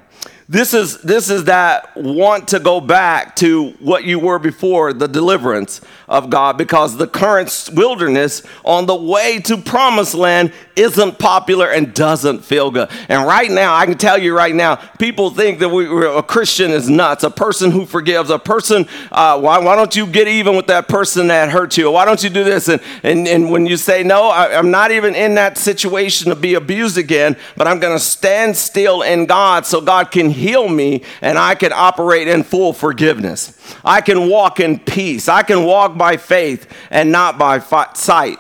This 0.53 0.75
is, 0.75 0.99
this 0.99 1.31
is 1.31 1.45
that 1.45 1.97
want 1.97 2.49
to 2.49 2.61
go 2.61 2.79
back 2.79 3.37
to 3.37 3.71
what 3.81 4.05
you 4.05 4.19
were 4.19 4.39
before 4.39 4.93
the 4.93 5.09
deliverance 5.09 5.81
of 6.07 6.29
God 6.29 6.59
because 6.59 6.99
the 6.99 7.07
current 7.07 7.71
wilderness 7.73 8.43
on 8.63 8.85
the 8.85 8.95
way 8.95 9.39
to 9.45 9.57
promised 9.57 10.13
land 10.13 10.53
isn't 10.77 11.19
popular 11.19 11.71
and 11.71 11.95
doesn't 11.95 12.41
feel 12.41 12.71
good. 12.71 12.91
And 13.09 13.27
right 13.27 13.51
now, 13.51 13.75
I 13.75 13.87
can 13.87 13.97
tell 13.97 14.19
you 14.19 14.37
right 14.37 14.55
now, 14.55 14.77
people 14.99 15.31
think 15.31 15.59
that 15.61 15.71
we, 15.71 15.87
a 15.87 16.23
Christian 16.23 16.71
is 16.71 16.87
nuts, 16.87 17.25
a 17.25 17.31
person 17.31 17.71
who 17.71 17.87
forgives, 17.87 18.29
a 18.29 18.39
person, 18.39 18.87
uh, 19.11 19.41
why, 19.41 19.59
why 19.59 19.75
don't 19.75 19.97
you 19.97 20.07
get 20.07 20.29
even 20.29 20.55
with 20.55 20.67
that 20.67 20.87
person 20.87 21.29
that 21.29 21.49
hurt 21.49 21.79
you? 21.79 21.91
Why 21.91 22.05
don't 22.05 22.23
you 22.23 22.29
do 22.29 22.45
this? 22.45 22.69
And, 22.69 22.83
and, 23.03 23.27
and 23.27 23.51
when 23.51 23.65
you 23.65 23.79
say, 23.79 24.03
no, 24.03 24.29
I, 24.29 24.55
I'm 24.59 24.71
not 24.71 24.91
even 24.91 25.15
in 25.15 25.35
that 25.37 25.57
situation 25.57 26.29
to 26.29 26.37
be 26.37 26.55
abused 26.55 26.99
again, 26.99 27.39
but 27.57 27.67
I'm 27.67 27.81
going 27.81 27.97
to 27.97 28.05
stand 28.05 28.55
still 28.55 29.01
in 29.01 29.25
God 29.25 29.65
so 29.65 29.81
God 29.81 30.11
can 30.11 30.42
heal 30.43 30.69
me 30.69 31.03
and 31.23 31.39
I 31.39 31.55
can 31.55 31.73
operate 31.73 32.29
in 32.29 32.43
full 32.43 32.73
forgiveness. 32.73 33.57
I 33.85 34.01
can 34.01 34.29
walk 34.29 34.61
in 34.61 34.79
peace. 34.79 35.29
I 35.29 35.43
can 35.43 35.65
walk 35.65 35.97
by 35.97 36.17
faith 36.17 36.71
and 36.91 37.11
not 37.11 37.39
by 37.39 37.61
sight. 37.95 38.39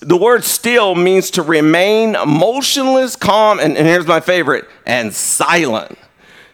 The 0.00 0.16
word 0.16 0.44
still 0.44 0.94
means 0.94 1.30
to 1.32 1.42
remain 1.42 2.16
motionless, 2.26 3.16
calm, 3.16 3.58
and, 3.58 3.76
and 3.76 3.86
here's 3.86 4.06
my 4.06 4.20
favorite, 4.20 4.66
and 4.84 5.14
silent. 5.14 5.96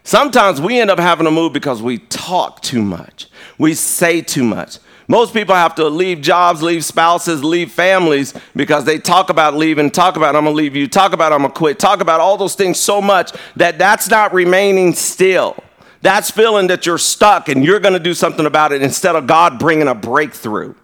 Sometimes 0.04 0.61
we 0.61 0.80
end 0.80 0.90
up 0.90 0.99
having 0.99 1.25
to 1.25 1.30
move 1.30 1.52
because 1.52 1.82
we 1.82 1.99
talk 1.99 2.62
too 2.62 2.82
much, 2.82 3.28
we 3.59 3.75
say 3.75 4.23
too 4.23 4.44
much. 4.44 4.78
Most 5.11 5.35
people 5.35 5.57
have 5.57 5.75
to 5.75 5.88
leave 5.88 6.21
jobs, 6.21 6.62
leave 6.62 6.85
spouses, 6.85 7.43
leave 7.43 7.73
families 7.73 8.33
because 8.55 8.85
they 8.85 8.97
talk 8.97 9.29
about 9.29 9.55
leaving, 9.57 9.90
talk 9.90 10.17
about 10.17 10.37
I'm 10.37 10.45
gonna 10.45 10.55
leave 10.55 10.76
you, 10.76 10.87
talk 10.87 11.12
about 11.12 11.33
I'm 11.33 11.40
gonna 11.40 11.52
quit, 11.52 11.81
talk 11.81 12.00
about 12.00 12.21
all 12.21 12.37
those 12.37 12.55
things 12.55 12.79
so 12.79 13.02
much 13.02 13.33
that 13.57 13.76
that's 13.76 14.09
not 14.09 14.33
remaining 14.33 14.95
still. 14.95 15.57
That's 16.00 16.31
feeling 16.31 16.69
that 16.69 16.87
you're 16.87 16.97
stuck 16.97 17.49
and 17.49 17.64
you're 17.64 17.81
gonna 17.81 17.99
do 17.99 18.14
something 18.14 18.47
about 18.47 18.71
it 18.71 18.83
instead 18.83 19.17
of 19.17 19.26
God 19.26 19.59
bringing 19.59 19.88
a 19.88 19.97
breakthrough. 19.97 20.75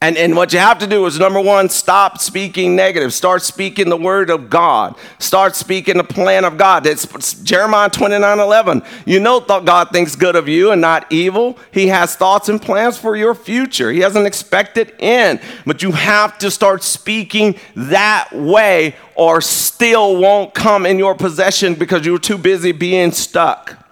And, 0.00 0.16
and 0.16 0.36
what 0.36 0.52
you 0.52 0.60
have 0.60 0.78
to 0.78 0.86
do 0.86 1.04
is 1.06 1.18
number 1.18 1.40
one, 1.40 1.68
stop 1.68 2.20
speaking 2.20 2.76
negative. 2.76 3.12
Start 3.12 3.42
speaking 3.42 3.88
the 3.88 3.96
word 3.96 4.30
of 4.30 4.48
God. 4.48 4.94
Start 5.18 5.56
speaking 5.56 5.96
the 5.96 6.04
plan 6.04 6.44
of 6.44 6.56
God. 6.56 6.86
It's 6.86 7.34
Jeremiah 7.42 7.90
29 7.90 8.38
11. 8.38 8.82
You 9.06 9.18
know 9.18 9.40
God 9.40 9.90
thinks 9.90 10.14
good 10.14 10.36
of 10.36 10.46
you 10.46 10.70
and 10.70 10.80
not 10.80 11.10
evil. 11.10 11.58
He 11.72 11.88
has 11.88 12.14
thoughts 12.14 12.48
and 12.48 12.62
plans 12.62 12.96
for 12.96 13.16
your 13.16 13.34
future. 13.34 13.90
He 13.90 13.98
has 14.00 14.14
an 14.14 14.24
expected 14.24 14.94
end. 15.00 15.40
But 15.66 15.82
you 15.82 15.90
have 15.90 16.38
to 16.38 16.50
start 16.52 16.84
speaking 16.84 17.56
that 17.74 18.32
way 18.32 18.94
or 19.16 19.40
still 19.40 20.16
won't 20.16 20.54
come 20.54 20.86
in 20.86 20.98
your 20.98 21.16
possession 21.16 21.74
because 21.74 22.06
you're 22.06 22.20
too 22.20 22.38
busy 22.38 22.70
being 22.70 23.10
stuck 23.10 23.87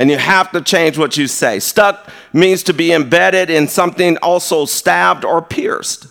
and 0.00 0.08
you 0.08 0.16
have 0.16 0.50
to 0.52 0.62
change 0.62 0.96
what 0.96 1.18
you 1.18 1.26
say. 1.26 1.60
Stuck 1.60 2.08
means 2.32 2.62
to 2.62 2.72
be 2.72 2.90
embedded 2.90 3.50
in 3.50 3.68
something 3.68 4.16
also 4.22 4.64
stabbed 4.64 5.26
or 5.26 5.42
pierced. 5.42 6.06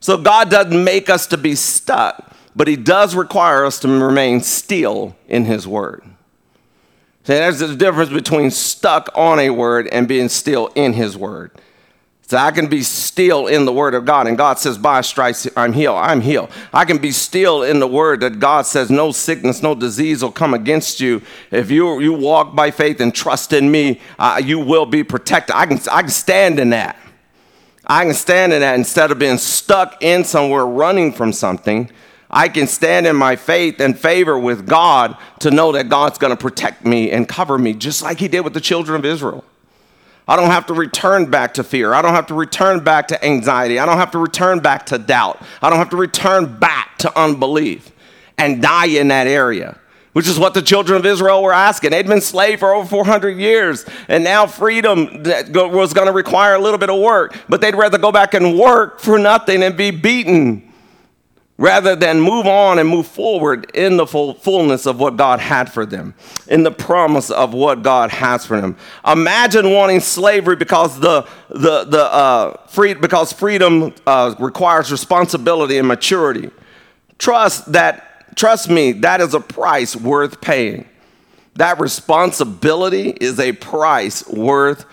So 0.00 0.18
God 0.18 0.50
doesn't 0.50 0.82
make 0.82 1.08
us 1.08 1.28
to 1.28 1.36
be 1.36 1.54
stuck, 1.54 2.34
but 2.56 2.66
He 2.66 2.74
does 2.74 3.14
require 3.14 3.64
us 3.64 3.78
to 3.80 3.88
remain 3.88 4.40
still 4.40 5.16
in 5.28 5.44
His 5.44 5.64
word. 5.68 6.02
See, 7.22 7.34
there's 7.34 7.60
a 7.60 7.76
difference 7.76 8.10
between 8.10 8.50
stuck 8.50 9.08
on 9.14 9.38
a 9.38 9.50
word 9.50 9.86
and 9.92 10.08
being 10.08 10.28
still 10.28 10.66
in 10.74 10.94
His 10.94 11.16
word. 11.16 11.52
So 12.30 12.36
I 12.36 12.52
can 12.52 12.68
be 12.68 12.84
still 12.84 13.48
in 13.48 13.64
the 13.64 13.72
word 13.72 13.92
of 13.92 14.04
God. 14.04 14.28
And 14.28 14.38
God 14.38 14.56
says, 14.56 14.78
by 14.78 15.00
stripes 15.00 15.48
I'm 15.56 15.72
healed. 15.72 15.96
I'm 15.96 16.20
healed. 16.20 16.52
I 16.72 16.84
can 16.84 16.98
be 16.98 17.10
still 17.10 17.64
in 17.64 17.80
the 17.80 17.88
word 17.88 18.20
that 18.20 18.38
God 18.38 18.66
says 18.66 18.88
no 18.88 19.10
sickness, 19.10 19.64
no 19.64 19.74
disease 19.74 20.22
will 20.22 20.30
come 20.30 20.54
against 20.54 21.00
you. 21.00 21.22
If 21.50 21.72
you, 21.72 21.98
you 21.98 22.12
walk 22.12 22.54
by 22.54 22.70
faith 22.70 23.00
and 23.00 23.12
trust 23.12 23.52
in 23.52 23.68
me, 23.68 24.00
uh, 24.16 24.40
you 24.44 24.60
will 24.60 24.86
be 24.86 25.02
protected. 25.02 25.56
I 25.56 25.66
can, 25.66 25.80
I 25.90 26.02
can 26.02 26.10
stand 26.12 26.60
in 26.60 26.70
that. 26.70 26.96
I 27.84 28.04
can 28.04 28.14
stand 28.14 28.52
in 28.52 28.60
that 28.60 28.76
instead 28.76 29.10
of 29.10 29.18
being 29.18 29.36
stuck 29.36 30.00
in 30.00 30.22
somewhere 30.22 30.64
running 30.64 31.12
from 31.12 31.32
something. 31.32 31.90
I 32.30 32.48
can 32.48 32.68
stand 32.68 33.08
in 33.08 33.16
my 33.16 33.34
faith 33.34 33.80
and 33.80 33.98
favor 33.98 34.38
with 34.38 34.68
God 34.68 35.16
to 35.40 35.50
know 35.50 35.72
that 35.72 35.88
God's 35.88 36.18
going 36.18 36.30
to 36.30 36.40
protect 36.40 36.84
me 36.84 37.10
and 37.10 37.28
cover 37.28 37.58
me, 37.58 37.72
just 37.72 38.04
like 38.04 38.20
He 38.20 38.28
did 38.28 38.42
with 38.42 38.54
the 38.54 38.60
children 38.60 39.00
of 39.00 39.04
Israel. 39.04 39.44
I 40.30 40.36
don't 40.36 40.50
have 40.50 40.66
to 40.66 40.74
return 40.74 41.28
back 41.28 41.54
to 41.54 41.64
fear. 41.64 41.92
I 41.92 42.02
don't 42.02 42.14
have 42.14 42.28
to 42.28 42.34
return 42.34 42.84
back 42.84 43.08
to 43.08 43.24
anxiety. 43.24 43.80
I 43.80 43.84
don't 43.84 43.96
have 43.96 44.12
to 44.12 44.18
return 44.18 44.60
back 44.60 44.86
to 44.86 44.96
doubt. 44.96 45.42
I 45.60 45.68
don't 45.68 45.80
have 45.80 45.90
to 45.90 45.96
return 45.96 46.56
back 46.56 46.98
to 46.98 47.18
unbelief 47.18 47.90
and 48.38 48.62
die 48.62 48.86
in 48.86 49.08
that 49.08 49.26
area, 49.26 49.76
which 50.12 50.28
is 50.28 50.38
what 50.38 50.54
the 50.54 50.62
children 50.62 51.00
of 51.00 51.04
Israel 51.04 51.42
were 51.42 51.52
asking. 51.52 51.90
They'd 51.90 52.06
been 52.06 52.20
slaves 52.20 52.60
for 52.60 52.72
over 52.72 52.88
400 52.88 53.38
years, 53.38 53.84
and 54.06 54.22
now 54.22 54.46
freedom 54.46 55.24
was 55.24 55.92
going 55.92 56.06
to 56.06 56.12
require 56.12 56.54
a 56.54 56.60
little 56.60 56.78
bit 56.78 56.90
of 56.90 57.00
work, 57.00 57.36
but 57.48 57.60
they'd 57.60 57.74
rather 57.74 57.98
go 57.98 58.12
back 58.12 58.32
and 58.32 58.56
work 58.56 59.00
for 59.00 59.18
nothing 59.18 59.64
and 59.64 59.76
be 59.76 59.90
beaten 59.90 60.69
rather 61.60 61.94
than 61.94 62.18
move 62.18 62.46
on 62.46 62.78
and 62.78 62.88
move 62.88 63.06
forward 63.06 63.70
in 63.74 63.98
the 63.98 64.06
full, 64.06 64.32
fullness 64.32 64.86
of 64.86 64.98
what 64.98 65.18
God 65.18 65.40
had 65.40 65.70
for 65.70 65.84
them, 65.84 66.14
in 66.48 66.62
the 66.62 66.70
promise 66.70 67.30
of 67.30 67.52
what 67.52 67.82
God 67.82 68.10
has 68.10 68.46
for 68.46 68.58
them. 68.58 68.76
Imagine 69.06 69.70
wanting 69.70 70.00
slavery 70.00 70.56
because 70.56 70.98
the 70.98 71.28
the 71.50 71.84
the 71.84 72.04
uh, 72.12 72.56
free 72.66 72.94
because 72.94 73.32
freedom 73.32 73.94
uh, 74.06 74.34
requires 74.38 74.90
responsibility 74.90 75.76
and 75.76 75.86
maturity. 75.86 76.50
Trust 77.18 77.70
that 77.72 78.34
trust 78.36 78.70
me, 78.70 78.92
that 78.92 79.20
is 79.20 79.34
a 79.34 79.40
price 79.40 79.94
worth 79.94 80.40
paying. 80.40 80.88
That 81.56 81.78
responsibility 81.78 83.10
is 83.10 83.38
a 83.38 83.52
price 83.52 84.26
worth 84.28 84.86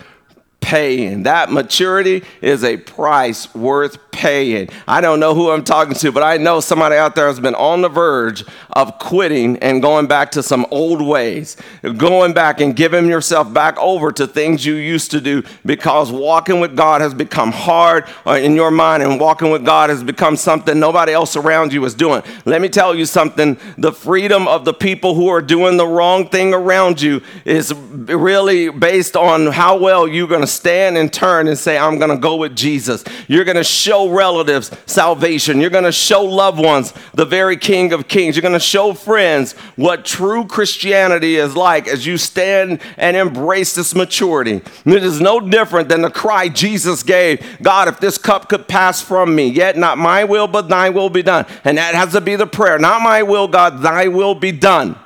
paying. 0.68 1.24
That 1.24 1.50
maturity 1.50 2.26
is 2.42 2.62
a 2.66 2.76
price 2.76 3.56
worth 3.56 4.12
paying. 4.12 4.68
I 4.86 5.00
don't 5.00 5.22
know 5.22 5.34
who 5.34 5.50
I'm 5.50 5.64
talking 5.64 5.94
to, 5.94 6.12
but 6.12 6.24
I 6.24 6.36
know 6.36 6.60
somebody 6.60 6.98
out 6.98 7.16
there 7.16 7.28
has 7.28 7.40
been 7.40 7.56
on 7.56 7.82
the 7.82 7.88
verge 7.88 8.44
of 8.72 9.00
quitting 9.00 9.56
and 9.60 9.82
going 9.82 10.08
back 10.08 10.32
to 10.32 10.44
some 10.44 10.66
old 10.70 11.02
ways, 11.02 11.56
going 11.96 12.34
back 12.34 12.60
and 12.60 12.76
giving 12.76 13.08
yourself 13.08 13.54
back 13.54 13.78
over 13.78 14.12
to 14.12 14.28
things 14.28 14.66
you 14.66 14.74
used 14.74 15.10
to 15.12 15.22
do 15.22 15.42
because 15.66 16.12
walking 16.12 16.60
with 16.60 16.76
God 16.76 17.00
has 17.00 17.14
become 17.14 17.54
hard 17.54 18.04
uh, 18.26 18.32
in 18.32 18.56
your 18.56 18.72
mind 18.72 19.04
and 19.04 19.22
walking 19.22 19.52
with 19.52 19.64
God 19.64 19.90
has 19.90 20.04
become 20.04 20.36
something 20.36 20.78
nobody 20.78 21.14
else 21.14 21.38
around 21.38 21.72
you 21.72 21.86
is 21.86 21.94
doing. 21.94 22.24
Let 22.44 22.62
me 22.62 22.68
tell 22.68 22.94
you 22.94 23.06
something 23.06 23.58
the 23.78 23.94
freedom 23.94 24.50
of 24.50 24.66
the 24.66 24.74
people 24.74 25.16
who 25.16 25.30
are 25.30 25.42
doing 25.42 25.78
the 25.78 25.88
wrong 25.88 26.28
thing 26.28 26.54
around 26.54 27.02
you 27.02 27.22
is 27.46 27.74
really 27.74 28.70
based 28.70 29.16
on 29.16 29.48
how 29.48 29.78
well 29.78 30.10
you're 30.10 30.28
going 30.28 30.42
to 30.42 30.57
stand 30.58 30.98
and 30.98 31.12
turn 31.12 31.48
and 31.48 31.58
say, 31.58 31.78
I'm 31.78 31.98
going 31.98 32.12
to 32.12 32.18
go 32.18 32.36
with 32.36 32.56
Jesus. 32.56 33.04
You're 33.28 33.46
going 33.46 33.58
to 33.58 33.64
show 33.64 34.10
relatives 34.10 34.72
salvation. 34.86 35.62
You're 35.62 35.70
going 35.70 35.84
to 35.84 35.92
show 35.92 36.24
loved 36.24 36.60
ones 36.60 36.94
the 37.14 37.26
very 37.26 37.58
King 37.58 37.94
of 37.94 38.08
Kings. 38.08 38.36
You're 38.36 38.42
going 38.42 38.54
to 38.54 38.60
show 38.60 38.94
friends 38.94 39.54
what 39.76 40.06
true 40.06 40.46
Christianity 40.46 41.36
is 41.36 41.56
like 41.56 41.88
as 41.88 42.06
you 42.06 42.18
stand 42.18 42.82
and 42.98 43.16
embrace 43.16 43.76
this 43.76 43.96
maturity. 43.96 44.62
It 44.86 45.04
is 45.04 45.22
no 45.22 45.40
different 45.40 45.90
than 45.90 46.02
the 46.02 46.12
cry 46.12 46.50
Jesus 46.50 47.04
gave 47.04 47.46
God, 47.62 47.88
if 47.88 48.00
this 48.00 48.18
cup 48.18 48.50
could 48.50 48.68
pass 48.68 49.02
from 49.02 49.36
me, 49.36 49.48
yet 49.48 49.78
not 49.78 49.98
my 49.98 50.24
will, 50.24 50.48
but 50.48 50.70
thy 50.70 50.90
will 50.90 51.10
be 51.10 51.24
done. 51.24 51.46
And 51.64 51.78
that 51.78 51.96
has 51.96 52.14
to 52.14 52.22
be 52.22 52.36
the 52.36 52.48
prayer. 52.48 52.80
Not 52.80 53.02
my 53.02 53.24
will, 53.24 53.48
God, 53.48 53.82
thy 53.82 54.08
will 54.08 54.36
be 54.36 54.52
done. 54.52 54.98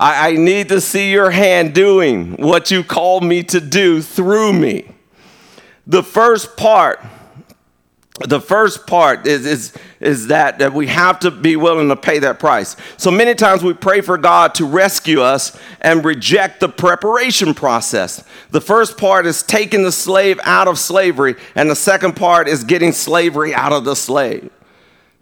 I, 0.00 0.30
I 0.30 0.32
need 0.32 0.70
to 0.70 0.80
see 0.80 1.12
your 1.12 1.30
hand 1.30 1.74
doing 1.74 2.32
what 2.36 2.70
you 2.70 2.82
called 2.82 3.22
me 3.22 3.42
to 3.44 3.60
do 3.60 4.00
through 4.00 4.54
me. 4.54 4.88
The 5.86 6.02
first 6.02 6.56
part 6.56 7.00
the 8.28 8.40
first 8.40 8.86
part 8.86 9.26
is, 9.26 9.46
is, 9.46 9.72
is 9.98 10.26
that, 10.26 10.58
that 10.58 10.74
we 10.74 10.88
have 10.88 11.20
to 11.20 11.30
be 11.30 11.56
willing 11.56 11.88
to 11.88 11.96
pay 11.96 12.18
that 12.18 12.38
price. 12.38 12.76
So 12.98 13.10
many 13.10 13.34
times 13.34 13.64
we 13.64 13.72
pray 13.72 14.02
for 14.02 14.18
God 14.18 14.54
to 14.56 14.66
rescue 14.66 15.22
us 15.22 15.58
and 15.80 16.04
reject 16.04 16.60
the 16.60 16.68
preparation 16.68 17.54
process. 17.54 18.22
The 18.50 18.60
first 18.60 18.98
part 18.98 19.24
is 19.24 19.42
taking 19.42 19.84
the 19.84 19.92
slave 19.92 20.38
out 20.44 20.68
of 20.68 20.78
slavery, 20.78 21.36
and 21.54 21.70
the 21.70 21.76
second 21.76 22.14
part 22.14 22.46
is 22.46 22.62
getting 22.62 22.92
slavery 22.92 23.54
out 23.54 23.72
of 23.72 23.86
the 23.86 23.96
slave. 23.96 24.50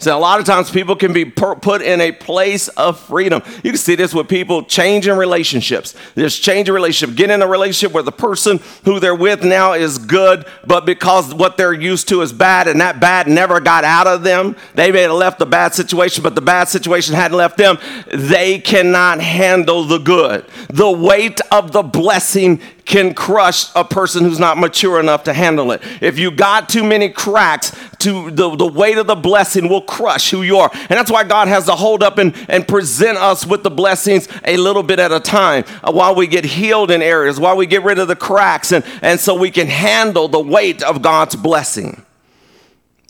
So 0.00 0.16
a 0.16 0.20
lot 0.20 0.38
of 0.38 0.46
times 0.46 0.70
people 0.70 0.94
can 0.94 1.12
be 1.12 1.24
put 1.24 1.82
in 1.82 2.00
a 2.00 2.12
place 2.12 2.68
of 2.68 3.00
freedom. 3.00 3.42
You 3.64 3.72
can 3.72 3.78
see 3.78 3.96
this 3.96 4.14
with 4.14 4.28
people 4.28 4.62
changing 4.62 5.16
relationships. 5.16 5.92
There's 6.14 6.38
changing 6.38 6.72
relationship. 6.72 7.16
Get 7.16 7.30
in 7.30 7.42
a 7.42 7.48
relationship 7.48 7.92
where 7.92 8.04
the 8.04 8.12
person 8.12 8.60
who 8.84 9.00
they're 9.00 9.12
with 9.12 9.42
now 9.42 9.72
is 9.72 9.98
good, 9.98 10.46
but 10.64 10.86
because 10.86 11.34
what 11.34 11.56
they're 11.56 11.72
used 11.72 12.06
to 12.08 12.22
is 12.22 12.32
bad, 12.32 12.68
and 12.68 12.80
that 12.80 13.00
bad 13.00 13.26
never 13.26 13.58
got 13.58 13.82
out 13.82 14.06
of 14.06 14.22
them. 14.22 14.54
They 14.74 14.92
may 14.92 15.02
have 15.02 15.12
left 15.12 15.40
the 15.40 15.46
bad 15.46 15.74
situation, 15.74 16.22
but 16.22 16.36
the 16.36 16.42
bad 16.42 16.68
situation 16.68 17.16
hadn't 17.16 17.36
left 17.36 17.56
them. 17.56 17.76
They 18.14 18.60
cannot 18.60 19.20
handle 19.20 19.82
the 19.82 19.98
good. 19.98 20.46
The 20.68 20.90
weight 20.92 21.40
of 21.50 21.72
the 21.72 21.82
blessing 21.82 22.60
can 22.88 23.12
crush 23.12 23.66
a 23.76 23.84
person 23.84 24.24
who's 24.24 24.38
not 24.38 24.56
mature 24.56 24.98
enough 24.98 25.22
to 25.24 25.34
handle 25.34 25.72
it. 25.72 25.82
If 26.00 26.18
you 26.18 26.30
got 26.30 26.70
too 26.70 26.82
many 26.82 27.10
cracks, 27.10 27.70
to 27.98 28.30
the, 28.30 28.56
the 28.56 28.66
weight 28.66 28.96
of 28.96 29.06
the 29.06 29.14
blessing 29.14 29.68
will 29.68 29.82
crush 29.82 30.30
who 30.30 30.42
you 30.42 30.56
are. 30.56 30.70
And 30.72 30.90
that's 30.90 31.10
why 31.10 31.24
God 31.24 31.48
has 31.48 31.66
to 31.66 31.72
hold 31.72 32.02
up 32.02 32.16
and, 32.16 32.34
and 32.48 32.66
present 32.66 33.18
us 33.18 33.46
with 33.46 33.62
the 33.62 33.70
blessings 33.70 34.26
a 34.44 34.56
little 34.56 34.82
bit 34.82 34.98
at 34.98 35.12
a 35.12 35.20
time 35.20 35.64
uh, 35.82 35.92
while 35.92 36.14
we 36.14 36.26
get 36.26 36.46
healed 36.46 36.90
in 36.90 37.02
areas, 37.02 37.38
while 37.38 37.56
we 37.56 37.66
get 37.66 37.82
rid 37.82 37.98
of 37.98 38.08
the 38.08 38.16
cracks, 38.16 38.72
and, 38.72 38.84
and 39.02 39.20
so 39.20 39.34
we 39.34 39.50
can 39.50 39.66
handle 39.66 40.26
the 40.26 40.40
weight 40.40 40.82
of 40.82 41.02
God's 41.02 41.36
blessing. 41.36 42.04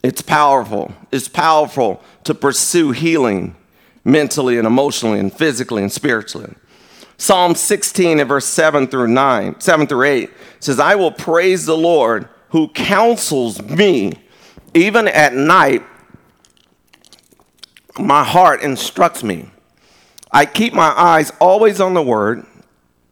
It's 0.02 0.22
powerful. 0.22 0.92
It's 1.12 1.28
powerful 1.28 2.02
to 2.24 2.34
pursue 2.34 2.90
healing 2.90 3.54
mentally 4.04 4.58
and 4.58 4.66
emotionally 4.66 5.20
and 5.20 5.32
physically 5.32 5.82
and 5.82 5.92
spiritually. 5.92 6.54
Psalm 7.20 7.56
16 7.56 8.20
and 8.20 8.28
verse 8.28 8.46
7 8.46 8.86
through 8.86 9.08
9, 9.08 9.60
7 9.60 9.86
through 9.88 10.04
8 10.04 10.30
says, 10.60 10.78
I 10.78 10.94
will 10.94 11.10
praise 11.10 11.66
the 11.66 11.76
Lord 11.76 12.28
who 12.50 12.68
counsels 12.68 13.60
me. 13.60 14.12
Even 14.72 15.08
at 15.08 15.34
night, 15.34 15.82
my 17.98 18.22
heart 18.22 18.62
instructs 18.62 19.24
me. 19.24 19.50
I 20.30 20.46
keep 20.46 20.72
my 20.72 20.92
eyes 20.96 21.32
always 21.40 21.80
on 21.80 21.94
the 21.94 22.02
word. 22.02 22.46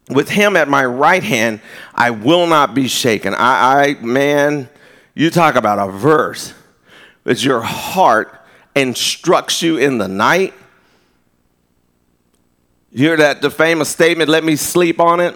With 0.09 0.29
him 0.29 0.57
at 0.57 0.69
my 0.69 0.85
right 0.85 1.25
hand, 1.25 1.61
I 1.93 2.11
will 2.11 2.47
not 2.47 2.75
be 2.75 2.87
shaken. 2.87 3.35
I, 3.35 3.97
I 3.99 4.05
man, 4.05 4.69
you 5.15 5.31
talk 5.31 5.57
about 5.57 5.81
a 5.81 5.91
verse. 5.91 6.55
It's 7.25 7.43
your 7.43 7.61
heart 7.61 8.33
instructs 8.77 9.63
you 9.63 9.79
in 9.79 9.99
the 9.99 10.07
night 10.07 10.55
you 12.93 13.09
hear 13.09 13.17
that 13.17 13.43
the 13.43 13.51
famous 13.51 13.89
statement, 13.89 14.31
let 14.31 14.45
me 14.45 14.57
sleep 14.57 15.01
on 15.01 15.21
it? 15.21 15.35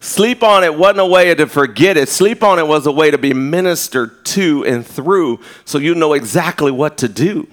Sleep 0.00 0.42
on 0.42 0.62
it 0.62 0.74
wasn't 0.74 1.00
a 1.00 1.06
way 1.06 1.34
to 1.34 1.46
forget 1.46 1.96
it. 1.96 2.08
Sleep 2.08 2.42
on 2.42 2.58
it 2.58 2.66
was 2.66 2.86
a 2.86 2.92
way 2.92 3.10
to 3.10 3.18
be 3.18 3.32
ministered 3.32 4.24
to 4.26 4.64
and 4.66 4.86
through 4.86 5.40
so 5.64 5.78
you 5.78 5.94
know 5.94 6.12
exactly 6.12 6.70
what 6.70 6.98
to 6.98 7.08
do. 7.08 7.48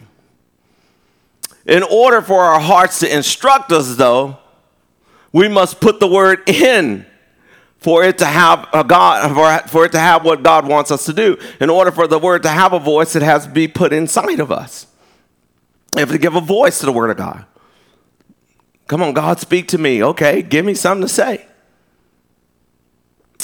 In 1.65 1.83
order 1.83 2.21
for 2.21 2.41
our 2.43 2.59
hearts 2.59 2.99
to 2.99 3.13
instruct 3.13 3.71
us, 3.71 3.95
though, 3.95 4.37
we 5.31 5.47
must 5.47 5.79
put 5.79 5.99
the 5.99 6.07
word 6.07 6.47
in 6.47 7.05
for 7.77 8.03
it 8.03 8.17
to 8.19 8.25
have 8.25 8.67
a 8.73 8.83
God, 8.83 9.69
for, 9.69 9.85
it 9.85 9.91
to 9.93 9.99
have 9.99 10.23
what 10.23 10.43
God 10.43 10.67
wants 10.67 10.91
us 10.91 11.05
to 11.05 11.13
do. 11.13 11.37
In 11.59 11.69
order 11.69 11.91
for 11.91 12.07
the 12.07 12.19
word 12.19 12.43
to 12.43 12.49
have 12.49 12.73
a 12.73 12.79
voice, 12.79 13.15
it 13.15 13.21
has 13.21 13.45
to 13.45 13.51
be 13.51 13.67
put 13.67 13.91
inside 13.91 14.39
of 14.39 14.51
us. 14.51 14.87
We 15.93 16.01
have 16.01 16.11
to 16.11 16.17
give 16.17 16.35
a 16.35 16.41
voice 16.41 16.79
to 16.79 16.85
the 16.85 16.93
word 16.93 17.09
of 17.09 17.17
God. 17.17 17.45
Come 18.93 19.01
on, 19.01 19.13
God, 19.13 19.39
speak 19.39 19.69
to 19.69 19.79
me. 19.79 20.03
Okay, 20.03 20.43
give 20.43 20.63
me 20.63 20.75
something 20.75 21.01
to 21.01 21.11
say. 21.11 21.47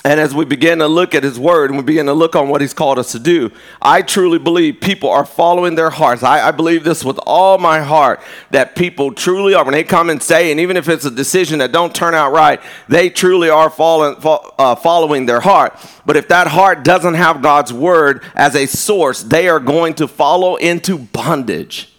And 0.06 0.20
as 0.20 0.36
we 0.36 0.46
begin 0.46 0.78
to 0.78 0.88
look 0.88 1.16
at 1.16 1.24
his 1.24 1.40
word 1.40 1.72
and 1.72 1.80
we 1.80 1.84
begin 1.84 2.06
to 2.06 2.14
look 2.14 2.36
on 2.36 2.50
what 2.50 2.62
he's 2.62 2.76
called 2.76 3.00
us 3.00 3.14
to 3.14 3.20
do, 3.20 3.50
I 3.82 4.04
truly 4.04 4.38
believe 4.38 4.80
people 4.80 5.10
are 5.10 5.26
following 5.26 5.74
their 5.74 5.90
hearts. 5.90 6.22
I, 6.22 6.50
I, 6.50 6.52
believe 6.52 6.84
this 6.84 7.04
with 7.04 7.20
all 7.26 7.58
my 7.58 7.82
heart 7.82 8.22
that 8.52 8.76
people 8.76 9.12
truly 9.12 9.56
are. 9.56 9.66
When 9.66 9.72
they 9.72 9.84
come 9.84 10.12
and 10.12 10.22
say, 10.22 10.52
and 10.52 10.60
even 10.60 10.78
if 10.78 10.88
it's 10.88 11.06
a 11.06 11.10
decision 11.10 11.58
that 11.58 11.72
don't 11.72 11.96
turn 11.96 12.14
out 12.14 12.32
right, 12.32 12.62
they 12.88 13.10
truly 13.10 13.50
are 13.50 13.72
following, 13.72 14.22
uh, 14.24 14.76
following 14.76 15.26
their 15.26 15.40
heart. 15.40 15.84
But 16.06 16.16
if 16.16 16.28
that 16.28 16.46
heart 16.46 16.84
doesn't 16.84 17.16
have 17.16 17.42
God's 17.42 17.74
word 17.74 18.24
as 18.36 18.56
a 18.56 18.68
source, 18.68 19.24
they 19.24 19.50
are 19.50 19.60
going 19.60 19.96
to 19.96 20.08
follow 20.08 20.58
into 20.58 21.00
bondage. 21.00 21.92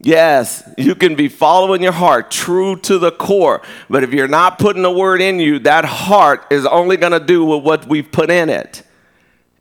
Yes, 0.00 0.62
you 0.78 0.94
can 0.94 1.16
be 1.16 1.28
following 1.28 1.82
your 1.82 1.92
heart 1.92 2.30
true 2.30 2.76
to 2.82 2.98
the 2.98 3.10
core, 3.10 3.62
but 3.90 4.04
if 4.04 4.12
you're 4.12 4.28
not 4.28 4.58
putting 4.58 4.82
the 4.82 4.90
word 4.90 5.20
in 5.20 5.40
you, 5.40 5.58
that 5.60 5.84
heart 5.84 6.46
is 6.50 6.64
only 6.66 6.96
going 6.96 7.12
to 7.12 7.20
do 7.20 7.44
with 7.44 7.64
what 7.64 7.86
we've 7.86 8.10
put 8.10 8.30
in 8.30 8.48
it. 8.48 8.84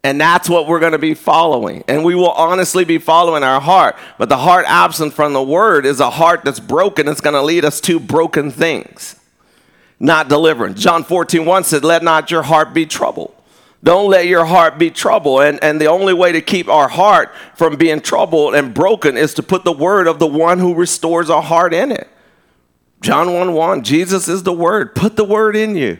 And 0.03 0.21
that's 0.21 0.47
what 0.47 0.67
we're 0.67 0.79
going 0.79 0.91
to 0.91 0.99
be 0.99 1.15
following. 1.15 1.83
And 1.87 2.05
we 2.05 2.13
will 2.13 2.31
honestly 2.31 2.85
be 2.85 2.99
following 2.99 3.43
our 3.43 3.59
heart. 3.59 3.97
But 4.17 4.29
the 4.29 4.37
heart 4.37 4.65
absent 4.67 5.13
from 5.13 5.33
the 5.33 5.41
word 5.43 5.85
is 5.85 5.99
a 5.99 6.11
heart 6.11 6.45
that's 6.45 6.59
broken. 6.59 7.07
It's 7.07 7.19
going 7.19 7.33
to 7.33 7.41
lead 7.41 7.65
us 7.65 7.81
to 7.81 7.99
broken 7.99 8.51
things, 8.51 9.19
not 9.99 10.29
deliverance. 10.29 10.81
John 10.81 11.03
14, 11.03 11.45
1 11.45 11.63
said, 11.63 11.83
Let 11.83 12.03
not 12.03 12.31
your 12.31 12.43
heart 12.43 12.73
be 12.73 12.85
troubled. 12.85 13.33
Don't 13.83 14.09
let 14.09 14.25
your 14.25 14.45
heart 14.45 14.77
be 14.79 14.89
troubled. 14.89 15.41
And, 15.41 15.63
and 15.63 15.79
the 15.79 15.87
only 15.87 16.13
way 16.13 16.31
to 16.31 16.41
keep 16.41 16.67
our 16.67 16.87
heart 16.87 17.33
from 17.55 17.75
being 17.75 18.01
troubled 18.01 18.55
and 18.55 18.73
broken 18.73 19.17
is 19.17 19.33
to 19.35 19.43
put 19.43 19.63
the 19.63 19.71
word 19.71 20.07
of 20.07 20.19
the 20.19 20.27
one 20.27 20.59
who 20.59 20.73
restores 20.73 21.29
our 21.29 21.43
heart 21.43 21.73
in 21.73 21.91
it. 21.91 22.07
John 23.01 23.33
1 23.33 23.53
1, 23.53 23.83
Jesus 23.83 24.27
is 24.27 24.43
the 24.43 24.53
word. 24.53 24.95
Put 24.95 25.15
the 25.15 25.23
word 25.23 25.55
in 25.55 25.75
you 25.75 25.99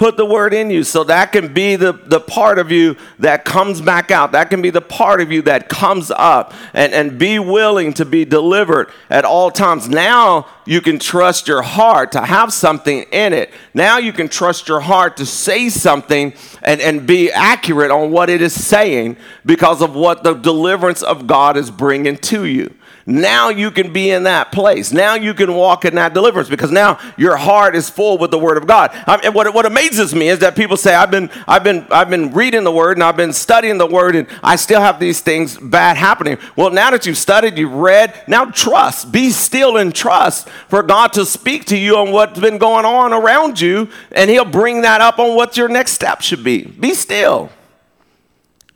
put 0.00 0.16
the 0.16 0.24
word 0.24 0.54
in 0.54 0.70
you. 0.70 0.82
So 0.82 1.04
that 1.04 1.30
can 1.30 1.52
be 1.52 1.76
the, 1.76 1.92
the 1.92 2.20
part 2.20 2.58
of 2.58 2.72
you 2.72 2.96
that 3.18 3.44
comes 3.44 3.82
back 3.82 4.10
out. 4.10 4.32
That 4.32 4.48
can 4.48 4.62
be 4.62 4.70
the 4.70 4.80
part 4.80 5.20
of 5.20 5.30
you 5.30 5.42
that 5.42 5.68
comes 5.68 6.10
up 6.10 6.54
and, 6.72 6.94
and 6.94 7.18
be 7.18 7.38
willing 7.38 7.92
to 7.92 8.06
be 8.06 8.24
delivered 8.24 8.90
at 9.10 9.26
all 9.26 9.50
times. 9.50 9.90
Now 9.90 10.46
you 10.64 10.80
can 10.80 10.98
trust 10.98 11.48
your 11.48 11.60
heart 11.60 12.12
to 12.12 12.22
have 12.22 12.50
something 12.50 13.02
in 13.12 13.34
it. 13.34 13.52
Now 13.74 13.98
you 13.98 14.14
can 14.14 14.30
trust 14.30 14.68
your 14.68 14.80
heart 14.80 15.18
to 15.18 15.26
say 15.26 15.68
something 15.68 16.32
and, 16.62 16.80
and 16.80 17.06
be 17.06 17.30
accurate 17.30 17.90
on 17.90 18.10
what 18.10 18.30
it 18.30 18.40
is 18.40 18.54
saying 18.54 19.18
because 19.44 19.82
of 19.82 19.94
what 19.94 20.24
the 20.24 20.32
deliverance 20.32 21.02
of 21.02 21.26
god 21.26 21.56
is 21.58 21.70
bringing 21.70 22.16
to 22.16 22.46
you 22.46 22.74
now 23.06 23.48
you 23.48 23.70
can 23.70 23.92
be 23.92 24.10
in 24.10 24.24
that 24.24 24.52
place. 24.52 24.92
Now 24.92 25.14
you 25.14 25.34
can 25.34 25.54
walk 25.54 25.84
in 25.84 25.94
that 25.94 26.14
deliverance 26.14 26.48
because 26.48 26.70
now 26.70 26.98
your 27.16 27.36
heart 27.36 27.74
is 27.74 27.88
full 27.88 28.18
with 28.18 28.30
the 28.30 28.38
Word 28.38 28.56
of 28.56 28.66
God. 28.66 28.90
I 29.06 29.20
and 29.24 29.34
what, 29.34 29.52
what 29.54 29.66
amazes 29.66 30.14
me 30.14 30.28
is 30.28 30.40
that 30.40 30.56
people 30.56 30.76
say, 30.76 30.94
I've 30.94 31.10
been, 31.10 31.30
I've, 31.46 31.64
been, 31.64 31.86
I've 31.90 32.10
been 32.10 32.32
reading 32.32 32.64
the 32.64 32.72
Word 32.72 32.96
and 32.96 33.04
I've 33.04 33.16
been 33.16 33.32
studying 33.32 33.78
the 33.78 33.86
Word 33.86 34.16
and 34.16 34.26
I 34.42 34.56
still 34.56 34.80
have 34.80 35.00
these 35.00 35.20
things 35.20 35.56
bad 35.58 35.96
happening. 35.96 36.38
Well, 36.56 36.70
now 36.70 36.90
that 36.90 37.06
you've 37.06 37.18
studied, 37.18 37.58
you've 37.58 37.72
read, 37.72 38.22
now 38.26 38.46
trust. 38.46 39.12
Be 39.12 39.30
still 39.30 39.76
and 39.76 39.94
trust 39.94 40.48
for 40.68 40.82
God 40.82 41.12
to 41.14 41.24
speak 41.24 41.66
to 41.66 41.76
you 41.76 41.96
on 41.96 42.12
what's 42.12 42.38
been 42.38 42.58
going 42.58 42.84
on 42.84 43.12
around 43.12 43.60
you 43.60 43.88
and 44.12 44.30
He'll 44.30 44.44
bring 44.44 44.82
that 44.82 45.00
up 45.00 45.18
on 45.18 45.36
what 45.36 45.56
your 45.56 45.68
next 45.68 45.92
step 45.92 46.20
should 46.20 46.44
be. 46.44 46.64
Be 46.64 46.94
still. 46.94 47.50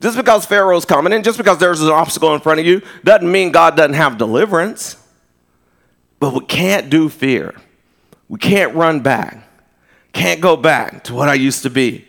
Just 0.05 0.19
because 0.19 0.45
Pharaoh's 0.45 0.85
coming 0.85 1.15
and 1.15 1.25
just 1.25 1.39
because 1.39 1.57
there's 1.57 1.81
an 1.81 1.89
obstacle 1.89 2.35
in 2.35 2.41
front 2.43 2.61
of 2.61 2.67
you 2.67 2.83
doesn't 3.05 3.33
mean 3.33 3.51
God 3.51 3.75
doesn't 3.75 3.95
have 3.95 4.19
deliverance. 4.19 4.99
But 6.21 6.35
we 6.35 6.41
can't 6.41 6.91
do 6.91 7.09
fear. 7.09 7.55
We 8.29 8.39
can't 8.39 8.75
run 8.75 9.01
back. 9.01 9.49
Can't 10.13 10.43
go 10.43 10.59
back 10.59 11.05
to 11.05 11.15
what 11.15 11.31
I 11.31 11.33
used 11.33 11.63
to 11.63 11.71
be. 11.71 12.07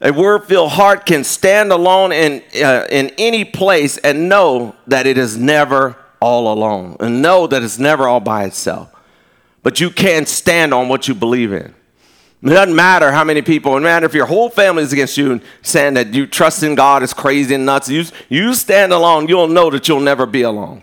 A 0.00 0.14
word 0.14 0.44
filled 0.44 0.70
heart 0.70 1.04
can 1.04 1.24
stand 1.24 1.72
alone 1.72 2.10
in, 2.10 2.42
uh, 2.64 2.86
in 2.88 3.10
any 3.18 3.44
place 3.44 3.98
and 3.98 4.30
know 4.30 4.74
that 4.86 5.06
it 5.06 5.18
is 5.18 5.36
never 5.36 5.94
all 6.22 6.50
alone 6.50 6.96
and 7.00 7.20
know 7.20 7.46
that 7.46 7.62
it's 7.62 7.78
never 7.78 8.08
all 8.08 8.20
by 8.20 8.44
itself. 8.44 8.90
But 9.62 9.78
you 9.78 9.90
can 9.90 10.24
stand 10.24 10.72
on 10.72 10.88
what 10.88 11.06
you 11.06 11.14
believe 11.14 11.52
in. 11.52 11.74
It 12.42 12.48
doesn't 12.48 12.74
matter 12.74 13.12
how 13.12 13.22
many 13.22 13.40
people, 13.40 13.76
and 13.76 13.84
matter 13.84 14.04
if 14.04 14.14
your 14.14 14.26
whole 14.26 14.50
family 14.50 14.82
is 14.82 14.92
against 14.92 15.16
you 15.16 15.30
and 15.30 15.42
saying 15.62 15.94
that 15.94 16.12
you 16.12 16.26
trust 16.26 16.64
in 16.64 16.74
God 16.74 17.04
is 17.04 17.14
crazy 17.14 17.54
and 17.54 17.64
nuts. 17.64 17.88
You, 17.88 18.04
you 18.28 18.54
stand 18.54 18.92
alone, 18.92 19.28
you'll 19.28 19.46
know 19.46 19.70
that 19.70 19.86
you'll 19.86 20.00
never 20.00 20.26
be 20.26 20.42
alone. 20.42 20.82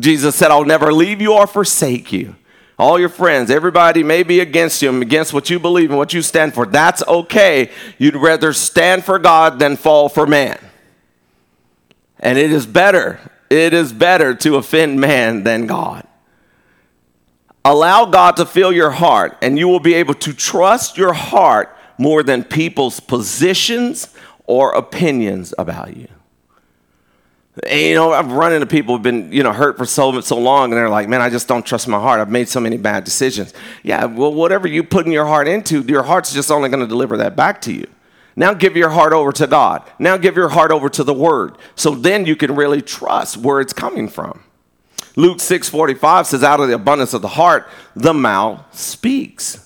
Jesus 0.00 0.34
said, 0.34 0.50
I'll 0.50 0.64
never 0.64 0.92
leave 0.92 1.20
you 1.20 1.34
or 1.34 1.46
forsake 1.46 2.12
you. 2.12 2.34
All 2.80 2.98
your 2.98 3.08
friends, 3.08 3.48
everybody 3.48 4.02
may 4.02 4.24
be 4.24 4.40
against 4.40 4.82
you, 4.82 5.00
against 5.00 5.32
what 5.32 5.48
you 5.48 5.60
believe 5.60 5.90
and 5.90 5.98
what 5.98 6.12
you 6.12 6.20
stand 6.20 6.52
for. 6.54 6.66
That's 6.66 7.02
okay. 7.06 7.70
You'd 7.96 8.16
rather 8.16 8.52
stand 8.52 9.04
for 9.04 9.20
God 9.20 9.60
than 9.60 9.76
fall 9.76 10.08
for 10.08 10.26
man. 10.26 10.58
And 12.18 12.38
it 12.38 12.50
is 12.50 12.66
better, 12.66 13.20
it 13.48 13.72
is 13.72 13.92
better 13.92 14.34
to 14.34 14.56
offend 14.56 15.00
man 15.00 15.44
than 15.44 15.68
God. 15.68 16.07
Allow 17.68 18.06
God 18.06 18.36
to 18.36 18.46
fill 18.46 18.72
your 18.72 18.92
heart, 18.92 19.36
and 19.42 19.58
you 19.58 19.68
will 19.68 19.78
be 19.78 19.92
able 19.92 20.14
to 20.14 20.32
trust 20.32 20.96
your 20.96 21.12
heart 21.12 21.76
more 21.98 22.22
than 22.22 22.42
people's 22.42 22.98
positions 22.98 24.08
or 24.46 24.72
opinions 24.72 25.52
about 25.58 25.94
you. 25.94 26.08
And, 27.68 27.80
you 27.80 27.94
know, 27.94 28.10
I've 28.10 28.32
run 28.32 28.54
into 28.54 28.64
people 28.64 28.94
who've 28.94 29.02
been, 29.02 29.30
you 29.30 29.42
know, 29.42 29.52
hurt 29.52 29.76
for 29.76 29.84
so 29.84 30.18
so 30.22 30.38
long, 30.38 30.72
and 30.72 30.78
they're 30.78 30.88
like, 30.88 31.10
"Man, 31.10 31.20
I 31.20 31.28
just 31.28 31.46
don't 31.46 31.66
trust 31.66 31.86
my 31.88 32.00
heart. 32.00 32.20
I've 32.20 32.30
made 32.30 32.48
so 32.48 32.58
many 32.58 32.78
bad 32.78 33.04
decisions." 33.04 33.52
Yeah, 33.82 34.06
well, 34.06 34.32
whatever 34.32 34.66
you 34.66 34.82
put 34.82 35.04
in 35.04 35.12
your 35.12 35.26
heart 35.26 35.46
into, 35.46 35.82
your 35.82 36.04
heart's 36.04 36.32
just 36.32 36.50
only 36.50 36.70
going 36.70 36.80
to 36.80 36.86
deliver 36.86 37.18
that 37.18 37.36
back 37.36 37.60
to 37.62 37.72
you. 37.74 37.86
Now 38.34 38.54
give 38.54 38.78
your 38.78 38.88
heart 38.88 39.12
over 39.12 39.30
to 39.32 39.46
God. 39.46 39.82
Now 39.98 40.16
give 40.16 40.36
your 40.36 40.48
heart 40.48 40.70
over 40.70 40.88
to 40.88 41.04
the 41.04 41.12
Word. 41.12 41.58
So 41.74 41.90
then 41.90 42.24
you 42.24 42.34
can 42.34 42.54
really 42.54 42.80
trust 42.80 43.36
where 43.36 43.60
it's 43.60 43.74
coming 43.74 44.08
from. 44.08 44.44
Luke 45.18 45.40
6:45 45.40 46.28
says, 46.28 46.44
"Out 46.44 46.60
of 46.60 46.68
the 46.68 46.74
abundance 46.74 47.12
of 47.12 47.22
the 47.22 47.28
heart, 47.28 47.66
the 47.96 48.14
mouth 48.14 48.60
speaks." 48.70 49.58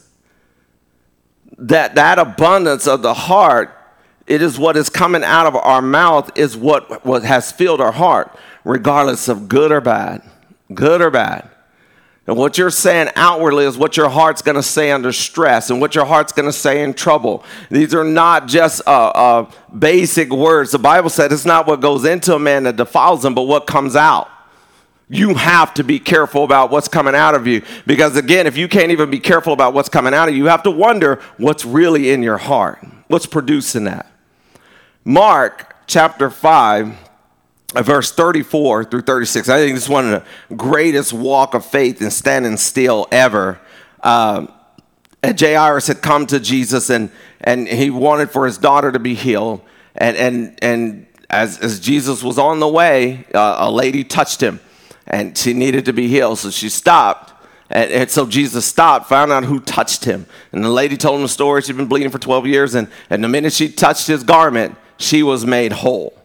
That 1.59 1.95
that 1.95 2.19
abundance 2.19 2.89
of 2.89 3.03
the 3.03 3.13
heart 3.13 3.71
it 4.27 4.41
is 4.41 4.59
what 4.59 4.77
is 4.77 4.89
coming 4.89 5.25
out 5.25 5.47
of 5.47 5.57
our 5.57 5.83
mouth 5.83 6.31
is 6.37 6.57
what, 6.57 7.05
what 7.05 7.23
has 7.23 7.53
filled 7.53 7.81
our 7.81 7.93
heart, 7.93 8.35
regardless 8.65 9.29
of 9.29 9.49
good 9.49 9.73
or 9.73 9.81
bad. 9.81 10.23
Good 10.73 11.03
or 11.03 11.11
bad. 11.11 11.51
And 12.27 12.37
what 12.37 12.57
you're 12.57 12.71
saying 12.71 13.11
outwardly 13.17 13.65
is 13.65 13.77
what 13.77 13.97
your 13.97 14.09
heart's 14.09 14.41
going 14.41 14.55
to 14.55 14.63
say 14.63 14.91
under 14.91 15.13
stress 15.13 15.71
and 15.71 15.81
what 15.81 15.95
your 15.95 16.05
heart's 16.05 16.33
going 16.33 16.47
to 16.47 16.53
say 16.53 16.83
in 16.83 16.95
trouble. 16.95 17.45
These 17.69 17.95
are 17.95 18.05
not 18.05 18.47
just 18.47 18.81
uh, 18.87 19.09
uh, 19.09 19.51
basic 19.77 20.31
words. 20.31 20.71
The 20.71 20.79
Bible 20.79 21.11
said 21.11 21.33
it's 21.33 21.45
not 21.45 21.67
what 21.67 21.81
goes 21.81 22.05
into 22.05 22.35
a 22.35 22.39
man 22.39 22.63
that 22.63 22.77
defiles 22.77 23.25
him, 23.25 23.35
but 23.35 23.43
what 23.43 23.67
comes 23.67 23.97
out. 23.97 24.31
You 25.13 25.35
have 25.35 25.75
to 25.75 25.85
be 25.85 25.99
careful 25.99 26.43
about 26.43 26.71
what's 26.71 26.89
coming 26.89 27.15
out 27.15 27.35
of 27.35 27.47
you. 27.47 27.61
Because 27.87 28.17
again, 28.17 28.47
if 28.47 28.57
you 28.57 28.67
can't 28.67 28.93
even 28.93 29.11
be 29.11 29.21
careful 29.21 29.53
about 29.53 29.75
what's 29.75 29.91
coming 29.91 30.15
out 30.15 30.31
of 30.31 30.35
you, 30.35 30.45
you 30.45 30.49
have 30.49 30.63
to 30.63 30.71
wonder 30.71 31.21
what's 31.37 31.67
really 31.67 32.11
in 32.11 32.23
your 32.23 32.39
heart. 32.39 32.83
What's 33.09 33.27
producing 33.27 33.85
that? 33.85 34.11
Mark 35.05 35.77
chapter 35.87 36.31
5, 36.31 36.97
uh, 37.75 37.83
verse 37.83 38.11
34 38.11 38.85
through 38.85 39.03
36. 39.03 39.51
I 39.51 39.59
think 39.59 39.75
this 39.75 39.85
is 39.85 39.91
one 39.91 40.11
of 40.11 40.25
the 40.49 40.55
greatest 40.55 41.13
walk 41.13 41.53
of 41.53 41.67
faith 41.67 42.01
and 42.01 42.11
standing 42.11 42.57
still 42.57 43.07
ever. 43.13 43.61
Um, 44.03 44.51
Jairus 45.23 45.89
had 45.89 46.01
come 46.01 46.27
to 46.29 46.41
Jesus 46.41 46.89
and, 46.89 47.11
and 47.43 47.69
he 47.69 47.91
wanted 47.91 48.31
for 48.31 48.47
his 48.47 48.57
daughter 48.57 48.91
to 48.91 48.99
be 48.99 49.15
healed. 49.15 49.61
And, 49.95 50.17
and, 50.17 50.59
and 50.63 51.07
as, 51.29 51.59
as 51.59 51.81
Jesus 51.81 52.23
was 52.23 52.39
on 52.39 52.61
the 52.61 52.69
way, 52.69 53.27
uh, 53.35 53.57
a 53.59 53.71
lady 53.71 54.05
touched 54.05 54.43
him 54.43 54.59
and 55.13 55.37
she 55.37 55.53
needed 55.53 55.85
to 55.85 55.93
be 55.93 56.09
healed. 56.09 56.39
So 56.39 56.51
she 56.51 56.71
stopped. 56.71 57.33
And, 57.71 57.91
and, 57.91 58.11
so 58.11 58.27
Jesus 58.27 58.67
stopped, 58.67 59.09
found 59.09 59.31
out 59.31 59.45
who 59.45 59.61
touched 59.61 60.05
him. 60.05 60.27
And 60.51 60.65
the 60.65 60.71
lady 60.71 60.97
told 60.97 61.17
him 61.17 61.23
the 61.23 61.29
story. 61.29 61.63
She'd 61.63 61.77
been 61.77 61.87
bleeding 61.87 62.11
for 62.11 62.19
12 62.19 62.47
years. 62.47 62.75
And, 62.75 62.89
and 63.09 63.23
the 63.23 63.29
minute 63.29 63.53
she 63.53 63.71
touched 63.71 64.07
his 64.07 64.25
garment, 64.25 64.77
she 64.99 65.23
was 65.23 65.47
made 65.47 65.73
whole. 65.73 66.19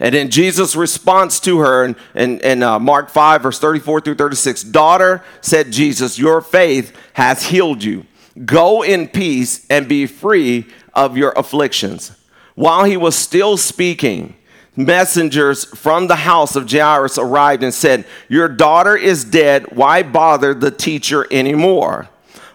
And 0.00 0.14
then 0.14 0.30
Jesus' 0.30 0.74
response 0.74 1.40
to 1.40 1.58
her 1.60 1.84
in, 1.84 1.96
in, 2.14 2.40
in 2.40 2.62
uh, 2.62 2.78
Mark 2.78 3.10
5, 3.10 3.42
verse 3.42 3.58
34 3.58 4.00
through 4.00 4.14
36 4.16 4.62
Daughter, 4.64 5.22
said 5.40 5.70
Jesus, 5.70 6.18
your 6.18 6.40
faith 6.40 6.96
has 7.14 7.48
healed 7.48 7.82
you. 7.82 8.06
Go 8.44 8.82
in 8.82 9.08
peace 9.08 9.64
and 9.70 9.88
be 9.88 10.06
free 10.06 10.66
of 10.94 11.16
your 11.16 11.32
afflictions. 11.36 12.12
While 12.54 12.84
he 12.84 12.96
was 12.96 13.14
still 13.14 13.56
speaking, 13.56 14.34
messengers 14.76 15.64
from 15.64 16.06
the 16.06 16.16
house 16.16 16.56
of 16.56 16.70
Jairus 16.70 17.18
arrived 17.18 17.62
and 17.62 17.72
said, 17.72 18.04
Your 18.28 18.48
daughter 18.48 18.96
is 18.96 19.24
dead. 19.24 19.76
Why 19.76 20.02
bother 20.02 20.54
the 20.54 20.70
teacher 20.70 21.26
anymore? 21.30 22.08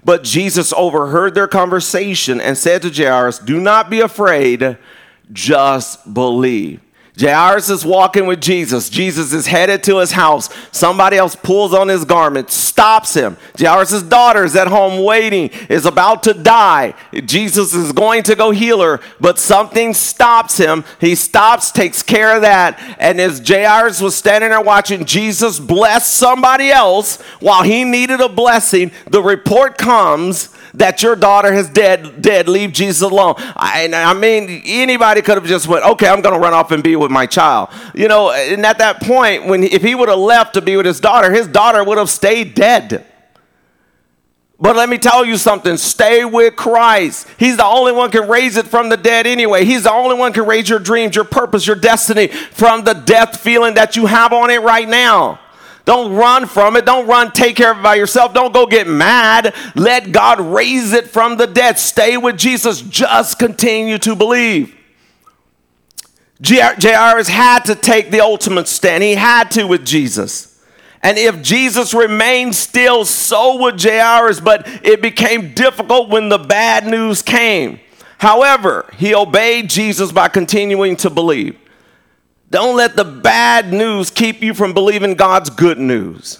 But 0.04 0.24
Jesus 0.24 0.74
overheard 0.74 1.36
their 1.36 1.48
conversation 1.48 2.40
and 2.40 2.58
said 2.58 2.82
to 2.82 2.90
Jairus, 2.90 3.40
Do 3.40 3.60
not 3.60 3.90
be 3.90 4.00
afraid 4.00 4.78
just 5.32 6.14
believe. 6.14 6.82
Jairus 7.20 7.70
is 7.70 7.86
walking 7.86 8.28
with 8.28 8.42
Jesus. 8.42 8.90
Jesus 8.90 9.34
is 9.34 9.48
headed 9.48 9.84
to 9.84 9.98
his 9.98 10.12
house. 10.12 10.50
Somebody 10.72 11.18
else 11.18 11.36
pulls 11.36 11.74
on 11.74 11.88
his 11.88 12.06
garment, 12.06 12.50
stops 12.50 13.14
him. 13.14 13.38
Jairus' 13.60 14.04
daughter 14.04 14.44
is 14.44 14.56
at 14.56 14.68
home 14.68 15.04
waiting, 15.04 15.50
is 15.70 15.86
about 15.86 16.24
to 16.24 16.34
die. 16.34 16.94
Jesus 17.26 17.74
is 17.74 17.92
going 17.92 18.24
to 18.24 18.36
go 18.36 18.52
heal 18.52 18.82
her, 18.82 19.00
but 19.20 19.38
something 19.38 19.94
stops 19.94 20.58
him. 20.58 20.86
He 21.02 21.16
stops, 21.16 21.72
takes 21.72 22.02
care 22.02 22.36
of 22.36 22.44
that. 22.44 22.80
And 23.00 23.20
as 23.20 23.46
Jairus 23.46 24.02
was 24.02 24.16
standing 24.16 24.52
there 24.52 24.62
watching 24.62 25.06
Jesus 25.06 25.60
bless 25.60 26.10
somebody 26.10 26.70
else 26.70 27.22
while 27.40 27.64
he 27.64 27.84
needed 27.84 28.22
a 28.22 28.30
blessing, 28.30 28.92
the 29.10 29.22
report 29.22 29.78
comes 29.78 30.50
that 30.80 31.04
your 31.04 31.16
daughter 31.16 31.54
is 31.54 31.70
dead, 31.70 32.22
dead, 32.22 32.50
leave 32.50 32.74
Jesus 32.74 33.02
alone. 33.02 33.36
I, 33.38 33.90
I 33.94 34.14
mean, 34.14 34.62
anybody 34.66 35.22
could 35.22 35.36
have 35.36 35.46
just 35.46 35.68
went, 35.68 35.86
okay, 35.86 36.08
I'm 36.08 36.22
going 36.22 36.34
to 36.34 36.40
run 36.40 36.54
off 36.54 36.72
and 36.72 36.82
be 36.84 36.96
with 36.96 37.12
my 37.12 37.26
child. 37.26 37.70
You 37.94 38.08
know, 38.08 38.32
and 38.32 38.66
at 38.66 38.80
that 38.80 39.02
point, 39.02 39.46
when 39.46 39.64
if 39.64 39.82
he 39.82 39.94
would 39.96 40.10
have 40.10 40.20
left 40.20 40.56
to 40.56 40.62
be 40.62 40.76
with 40.76 40.86
his 40.86 41.00
daughter, 41.00 41.32
his 41.32 41.48
daughter 41.48 41.84
would 41.84 41.98
have 41.98 42.10
stayed 42.10 42.56
dead. 42.56 43.06
But 44.62 44.76
let 44.76 44.90
me 44.90 44.98
tell 44.98 45.24
you 45.24 45.38
something 45.38 45.78
stay 45.78 46.26
with 46.26 46.56
Christ. 46.58 47.28
He's 47.38 47.56
the 47.56 47.66
only 47.66 47.94
one 47.94 48.12
can 48.12 48.28
raise 48.28 48.58
it 48.58 48.68
from 48.68 48.90
the 48.90 48.98
dead 48.98 49.26
anyway. 49.26 49.64
He's 49.64 49.84
the 49.84 49.92
only 49.92 50.18
one 50.18 50.34
can 50.34 50.46
raise 50.46 50.68
your 50.70 50.80
dreams, 50.80 51.16
your 51.16 51.24
purpose, 51.24 51.66
your 51.66 51.78
destiny 51.78 52.28
from 52.28 52.84
the 52.84 52.94
death 52.94 53.40
feeling 53.40 53.76
that 53.76 53.96
you 53.96 54.06
have 54.06 54.34
on 54.34 54.50
it 54.50 54.62
right 54.62 54.88
now. 54.88 55.40
Don't 55.90 56.14
run 56.14 56.46
from 56.46 56.76
it. 56.76 56.86
Don't 56.86 57.08
run, 57.08 57.32
take 57.32 57.56
care 57.56 57.72
of 57.72 57.80
it 57.80 57.82
by 57.82 57.96
yourself. 57.96 58.32
Don't 58.32 58.54
go 58.54 58.68
get 58.68 58.86
mad. 58.86 59.56
Let 59.74 60.12
God 60.12 60.40
raise 60.40 60.94
it 60.94 61.08
from 61.08 61.38
the 61.38 61.48
dead. 61.48 61.80
Stay 61.80 62.16
with 62.16 62.38
Jesus. 62.38 62.80
Just 62.82 63.40
continue 63.40 63.98
to 63.98 64.16
believe. 64.16 64.78
Jairus 66.46 67.28
had 67.28 67.66
to 67.66 67.74
take 67.74 68.12
the 68.12 68.20
ultimate 68.20 68.68
stand. 68.68 69.02
He 69.02 69.16
had 69.16 69.50
to 69.50 69.64
with 69.64 69.84
Jesus. 69.84 70.64
And 71.02 71.18
if 71.18 71.42
Jesus 71.42 71.92
remained 71.96 72.54
still, 72.54 73.04
so 73.04 73.60
would 73.60 73.82
Jairus, 73.82 74.40
but 74.40 74.68
it 74.86 75.02
became 75.02 75.56
difficult 75.56 76.10
when 76.10 76.30
the 76.30 76.38
bad 76.38 76.86
news 76.86 77.24
came. 77.24 77.80
However, 78.20 78.88
he 78.96 79.16
obeyed 79.16 79.72
Jesus 79.72 80.12
by 80.12 80.28
continuing 80.28 80.98
to 80.98 81.10
believe. 81.10 81.58
Don't 82.50 82.76
let 82.76 82.96
the 82.96 83.06
bad 83.06 83.72
news 83.72 84.10
keep 84.10 84.42
you 84.42 84.54
from 84.54 84.74
believing 84.74 85.14
God's 85.14 85.50
good 85.50 85.78
news. 85.78 86.40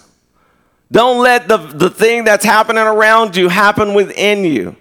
Don't 0.90 1.22
let 1.22 1.46
the, 1.46 1.56
the 1.56 1.90
thing 1.90 2.24
that's 2.24 2.44
happening 2.44 2.82
around 2.82 3.36
you 3.36 3.48
happen 3.48 3.94
within 3.94 4.44
you. 4.44 4.76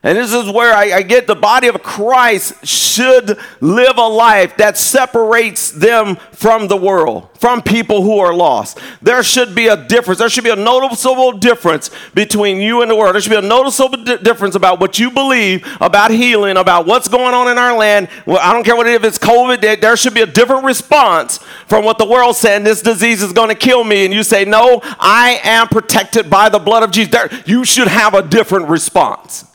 And 0.00 0.16
this 0.16 0.32
is 0.32 0.48
where 0.48 0.72
I, 0.72 0.98
I, 0.98 1.02
get 1.02 1.26
the 1.26 1.34
body 1.34 1.66
of 1.66 1.82
Christ 1.82 2.64
should 2.64 3.36
live 3.60 3.98
a 3.98 4.06
life 4.06 4.56
that 4.58 4.78
separates 4.78 5.72
them 5.72 6.14
from 6.30 6.68
the 6.68 6.76
world, 6.76 7.28
from 7.40 7.62
people 7.62 8.02
who 8.02 8.20
are 8.20 8.32
lost. 8.32 8.78
There 9.02 9.24
should 9.24 9.56
be 9.56 9.66
a 9.66 9.76
difference. 9.76 10.20
There 10.20 10.28
should 10.28 10.44
be 10.44 10.50
a 10.50 10.56
noticeable 10.56 11.32
difference 11.32 11.90
between 12.14 12.60
you 12.60 12.80
and 12.80 12.88
the 12.88 12.94
world. 12.94 13.16
There 13.16 13.20
should 13.20 13.30
be 13.30 13.36
a 13.36 13.42
noticeable 13.42 14.04
di- 14.04 14.18
difference 14.18 14.54
about 14.54 14.78
what 14.78 15.00
you 15.00 15.10
believe 15.10 15.66
about 15.80 16.12
healing, 16.12 16.58
about 16.58 16.86
what's 16.86 17.08
going 17.08 17.34
on 17.34 17.48
in 17.48 17.58
our 17.58 17.76
land. 17.76 18.08
Well, 18.24 18.38
I 18.40 18.52
don't 18.52 18.62
care 18.62 18.76
what 18.76 18.86
if 18.86 19.02
it's 19.02 19.18
COVID, 19.18 19.80
there 19.80 19.96
should 19.96 20.14
be 20.14 20.22
a 20.22 20.26
different 20.26 20.62
response 20.62 21.38
from 21.66 21.84
what 21.84 21.98
the 21.98 22.06
world's 22.06 22.38
saying 22.38 22.62
this 22.62 22.82
disease 22.82 23.20
is 23.20 23.32
going 23.32 23.48
to 23.48 23.56
kill 23.56 23.82
me. 23.82 24.04
And 24.04 24.14
you 24.14 24.22
say, 24.22 24.44
No, 24.44 24.80
I 24.84 25.40
am 25.42 25.66
protected 25.66 26.30
by 26.30 26.50
the 26.50 26.60
blood 26.60 26.84
of 26.84 26.92
Jesus. 26.92 27.10
There, 27.10 27.30
you 27.46 27.64
should 27.64 27.88
have 27.88 28.14
a 28.14 28.22
different 28.22 28.68
response. 28.68 29.47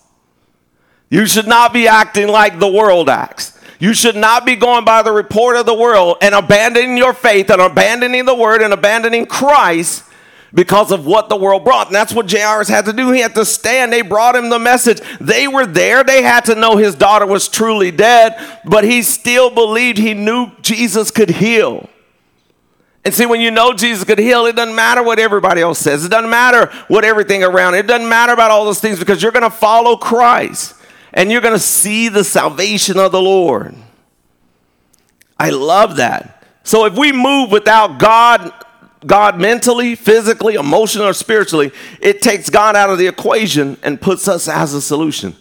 You 1.13 1.27
should 1.27 1.45
not 1.45 1.73
be 1.73 1.87
acting 1.87 2.27
like 2.27 2.57
the 2.57 2.67
world 2.67 3.07
acts. 3.07 3.55
You 3.77 3.93
should 3.93 4.15
not 4.15 4.47
be 4.47 4.55
going 4.55 4.83
by 4.83 5.03
the 5.03 5.11
report 5.11 5.55
of 5.57 5.67
the 5.67 5.73
world 5.75 6.17
and 6.23 6.33
abandoning 6.33 6.97
your 6.97 7.13
faith 7.13 7.51
and 7.51 7.61
abandoning 7.61 8.25
the 8.25 8.33
word 8.33 8.63
and 8.63 8.73
abandoning 8.73 9.27
Christ 9.27 10.05
because 10.55 10.91
of 10.91 11.05
what 11.05 11.29
the 11.29 11.35
world 11.35 11.65
brought. 11.65 11.85
And 11.85 11.95
that's 11.95 12.15
what 12.15 12.31
Jairus 12.31 12.67
had 12.67 12.85
to 12.85 12.93
do. 12.93 13.11
He 13.11 13.19
had 13.19 13.35
to 13.35 13.45
stand. 13.45 13.93
They 13.93 14.01
brought 14.01 14.35
him 14.35 14.49
the 14.49 14.57
message. 14.57 15.01
They 15.21 15.47
were 15.47 15.67
there. 15.67 16.03
They 16.03 16.23
had 16.23 16.45
to 16.45 16.55
know 16.55 16.77
his 16.77 16.95
daughter 16.95 17.27
was 17.27 17.47
truly 17.47 17.91
dead, 17.91 18.35
but 18.65 18.83
he 18.83 19.03
still 19.03 19.51
believed 19.51 19.99
he 19.99 20.15
knew 20.15 20.49
Jesus 20.63 21.11
could 21.11 21.29
heal. 21.29 21.87
And 23.05 23.13
see, 23.13 23.27
when 23.27 23.39
you 23.39 23.51
know 23.51 23.73
Jesus 23.73 24.03
could 24.03 24.17
heal, 24.17 24.47
it 24.47 24.55
doesn't 24.55 24.75
matter 24.75 25.03
what 25.03 25.19
everybody 25.19 25.61
else 25.61 25.77
says. 25.77 26.05
It 26.05 26.09
doesn't 26.09 26.31
matter 26.31 26.71
what 26.87 27.05
everything 27.05 27.43
around. 27.43 27.75
It 27.75 27.85
doesn't 27.85 28.09
matter 28.09 28.33
about 28.33 28.49
all 28.49 28.65
those 28.65 28.79
things 28.79 28.97
because 28.97 29.21
you're 29.21 29.31
going 29.31 29.43
to 29.43 29.51
follow 29.51 29.95
Christ 29.95 30.77
and 31.13 31.31
you're 31.31 31.41
going 31.41 31.53
to 31.53 31.59
see 31.59 32.09
the 32.09 32.23
salvation 32.23 32.97
of 32.97 33.11
the 33.11 33.21
Lord. 33.21 33.75
I 35.37 35.49
love 35.49 35.97
that. 35.97 36.43
So 36.63 36.85
if 36.85 36.97
we 36.97 37.11
move 37.11 37.51
without 37.51 37.99
God, 37.99 38.51
God 39.05 39.39
mentally, 39.39 39.95
physically, 39.95 40.55
emotionally, 40.55 41.09
or 41.09 41.13
spiritually, 41.13 41.71
it 42.01 42.21
takes 42.21 42.49
God 42.49 42.75
out 42.75 42.89
of 42.89 42.97
the 42.97 43.07
equation 43.07 43.77
and 43.83 43.99
puts 43.99 44.27
us 44.27 44.47
as 44.47 44.73
a 44.73 44.81
solution. 44.81 45.35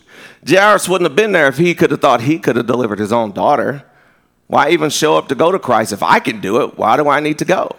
Jairus 0.47 0.89
wouldn't 0.89 1.09
have 1.09 1.17
been 1.17 1.33
there 1.33 1.47
if 1.47 1.57
he 1.57 1.75
could 1.75 1.93
have 1.93 2.01
thought 2.01 2.23
he 2.23 2.39
could 2.39 2.57
have 2.57 2.67
delivered 2.67 2.99
his 2.99 3.13
own 3.13 3.33
daughter. 3.33 3.85
Why 4.49 4.71
even 4.71 4.91
show 4.91 5.17
up 5.17 5.29
to 5.29 5.35
go 5.35 5.53
to 5.53 5.59
Christ? 5.59 5.93
If 5.93 6.03
I 6.03 6.19
can 6.19 6.41
do 6.41 6.63
it, 6.63 6.77
why 6.77 6.97
do 6.97 7.09
I 7.09 7.21
need 7.21 7.39
to 7.39 7.45
go? 7.45 7.77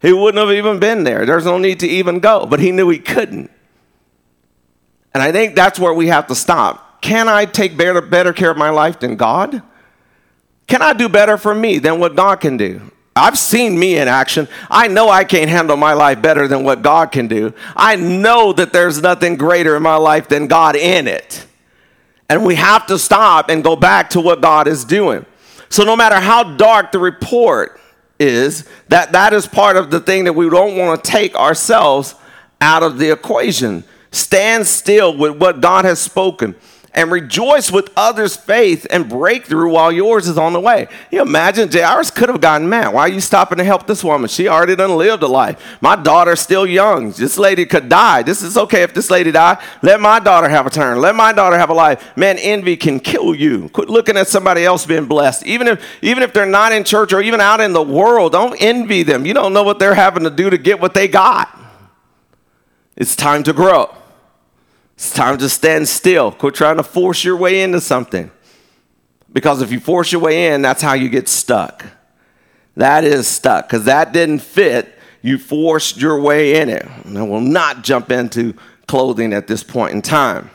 He 0.00 0.12
wouldn't 0.12 0.40
have 0.40 0.56
even 0.56 0.78
been 0.78 1.04
there. 1.04 1.26
There's 1.26 1.44
no 1.44 1.58
need 1.58 1.80
to 1.80 1.88
even 1.88 2.20
go, 2.20 2.46
but 2.46 2.60
he 2.60 2.70
knew 2.70 2.88
he 2.88 2.98
couldn't. 2.98 3.50
And 5.16 5.22
I 5.22 5.32
think 5.32 5.54
that's 5.54 5.78
where 5.78 5.94
we 5.94 6.08
have 6.08 6.26
to 6.26 6.34
stop. 6.34 7.00
Can 7.00 7.26
I 7.26 7.46
take 7.46 7.74
better, 7.74 8.02
better 8.02 8.34
care 8.34 8.50
of 8.50 8.58
my 8.58 8.68
life 8.68 9.00
than 9.00 9.16
God? 9.16 9.62
Can 10.66 10.82
I 10.82 10.92
do 10.92 11.08
better 11.08 11.38
for 11.38 11.54
me 11.54 11.78
than 11.78 11.98
what 11.98 12.14
God 12.14 12.36
can 12.38 12.58
do? 12.58 12.92
I've 13.16 13.38
seen 13.38 13.78
me 13.78 13.96
in 13.96 14.08
action. 14.08 14.46
I 14.70 14.88
know 14.88 15.08
I 15.08 15.24
can't 15.24 15.48
handle 15.48 15.78
my 15.78 15.94
life 15.94 16.20
better 16.20 16.46
than 16.46 16.64
what 16.64 16.82
God 16.82 17.12
can 17.12 17.28
do. 17.28 17.54
I 17.74 17.96
know 17.96 18.52
that 18.52 18.74
there's 18.74 19.00
nothing 19.00 19.36
greater 19.36 19.74
in 19.74 19.82
my 19.82 19.96
life 19.96 20.28
than 20.28 20.48
God 20.48 20.76
in 20.76 21.08
it. 21.08 21.46
And 22.28 22.44
we 22.44 22.56
have 22.56 22.84
to 22.88 22.98
stop 22.98 23.48
and 23.48 23.64
go 23.64 23.74
back 23.74 24.10
to 24.10 24.20
what 24.20 24.42
God 24.42 24.68
is 24.68 24.84
doing. 24.84 25.24
So 25.70 25.82
no 25.82 25.96
matter 25.96 26.20
how 26.20 26.56
dark 26.56 26.92
the 26.92 26.98
report 26.98 27.80
is, 28.20 28.68
that 28.88 29.12
that 29.12 29.32
is 29.32 29.46
part 29.46 29.78
of 29.78 29.90
the 29.90 30.00
thing 30.00 30.24
that 30.24 30.34
we 30.34 30.50
don't 30.50 30.76
want 30.76 31.02
to 31.02 31.10
take 31.10 31.34
ourselves 31.36 32.14
out 32.60 32.82
of 32.82 32.98
the 32.98 33.10
equation. 33.10 33.82
Stand 34.10 34.66
still 34.66 35.16
with 35.16 35.36
what 35.36 35.60
God 35.60 35.84
has 35.84 36.00
spoken 36.00 36.54
and 36.96 37.12
rejoice 37.12 37.70
with 37.70 37.92
others' 37.94 38.34
faith 38.34 38.86
and 38.90 39.08
breakthrough 39.08 39.70
while 39.70 39.92
yours 39.92 40.26
is 40.26 40.38
on 40.38 40.54
the 40.54 40.60
way. 40.60 40.88
You 41.10 41.20
imagine 41.20 41.70
Jairus 41.70 42.10
could 42.10 42.30
have 42.30 42.40
gotten 42.40 42.68
mad. 42.68 42.94
Why 42.94 43.02
are 43.02 43.08
you 43.08 43.20
stopping 43.20 43.58
to 43.58 43.64
help 43.64 43.86
this 43.86 44.02
woman? 44.02 44.28
She 44.28 44.48
already 44.48 44.74
done 44.74 44.96
lived 44.96 45.22
a 45.22 45.26
life. 45.26 45.76
My 45.82 45.94
daughter's 45.94 46.40
still 46.40 46.66
young. 46.66 47.12
This 47.12 47.36
lady 47.36 47.66
could 47.66 47.90
die. 47.90 48.22
This 48.22 48.42
is 48.42 48.56
okay 48.56 48.82
if 48.82 48.94
this 48.94 49.10
lady 49.10 49.30
die. 49.30 49.62
Let 49.82 50.00
my 50.00 50.18
daughter 50.18 50.48
have 50.48 50.66
a 50.66 50.70
turn. 50.70 50.98
Let 50.98 51.14
my 51.14 51.34
daughter 51.34 51.58
have 51.58 51.68
a 51.68 51.74
life. 51.74 52.16
Man, 52.16 52.38
envy 52.38 52.78
can 52.78 52.98
kill 52.98 53.34
you. 53.34 53.68
Quit 53.68 53.90
looking 53.90 54.16
at 54.16 54.26
somebody 54.26 54.64
else 54.64 54.86
being 54.86 55.04
blessed. 55.04 55.44
Even 55.44 55.68
if 55.68 55.84
even 56.00 56.22
if 56.22 56.32
they're 56.32 56.46
not 56.46 56.72
in 56.72 56.82
church 56.82 57.12
or 57.12 57.20
even 57.20 57.40
out 57.40 57.60
in 57.60 57.74
the 57.74 57.82
world, 57.82 58.32
don't 58.32 58.56
envy 58.58 59.02
them. 59.02 59.26
You 59.26 59.34
don't 59.34 59.52
know 59.52 59.62
what 59.62 59.78
they're 59.78 59.94
having 59.94 60.24
to 60.24 60.30
do 60.30 60.48
to 60.48 60.56
get 60.56 60.80
what 60.80 60.94
they 60.94 61.08
got. 61.08 61.55
It's 62.96 63.14
time 63.14 63.42
to 63.42 63.52
grow. 63.52 63.94
It's 64.94 65.12
time 65.12 65.36
to 65.38 65.48
stand 65.48 65.88
still. 65.88 66.32
Quit 66.32 66.54
trying 66.54 66.78
to 66.78 66.82
force 66.82 67.22
your 67.22 67.36
way 67.36 67.62
into 67.62 67.80
something. 67.80 68.30
Because 69.30 69.60
if 69.60 69.70
you 69.70 69.80
force 69.80 70.12
your 70.12 70.22
way 70.22 70.54
in, 70.54 70.62
that's 70.62 70.80
how 70.80 70.94
you 70.94 71.10
get 71.10 71.28
stuck. 71.28 71.84
That 72.76 73.04
is 73.04 73.26
stuck 73.26 73.68
because 73.68 73.84
that 73.84 74.12
didn't 74.12 74.38
fit. 74.38 74.98
You 75.20 75.36
forced 75.36 75.98
your 75.98 76.20
way 76.20 76.60
in 76.60 76.70
it. 76.70 76.86
I 77.04 77.22
will 77.22 77.40
not 77.40 77.84
jump 77.84 78.10
into 78.10 78.54
clothing 78.86 79.34
at 79.34 79.46
this 79.46 79.62
point 79.62 79.92
in 79.92 80.00
time. 80.00 80.50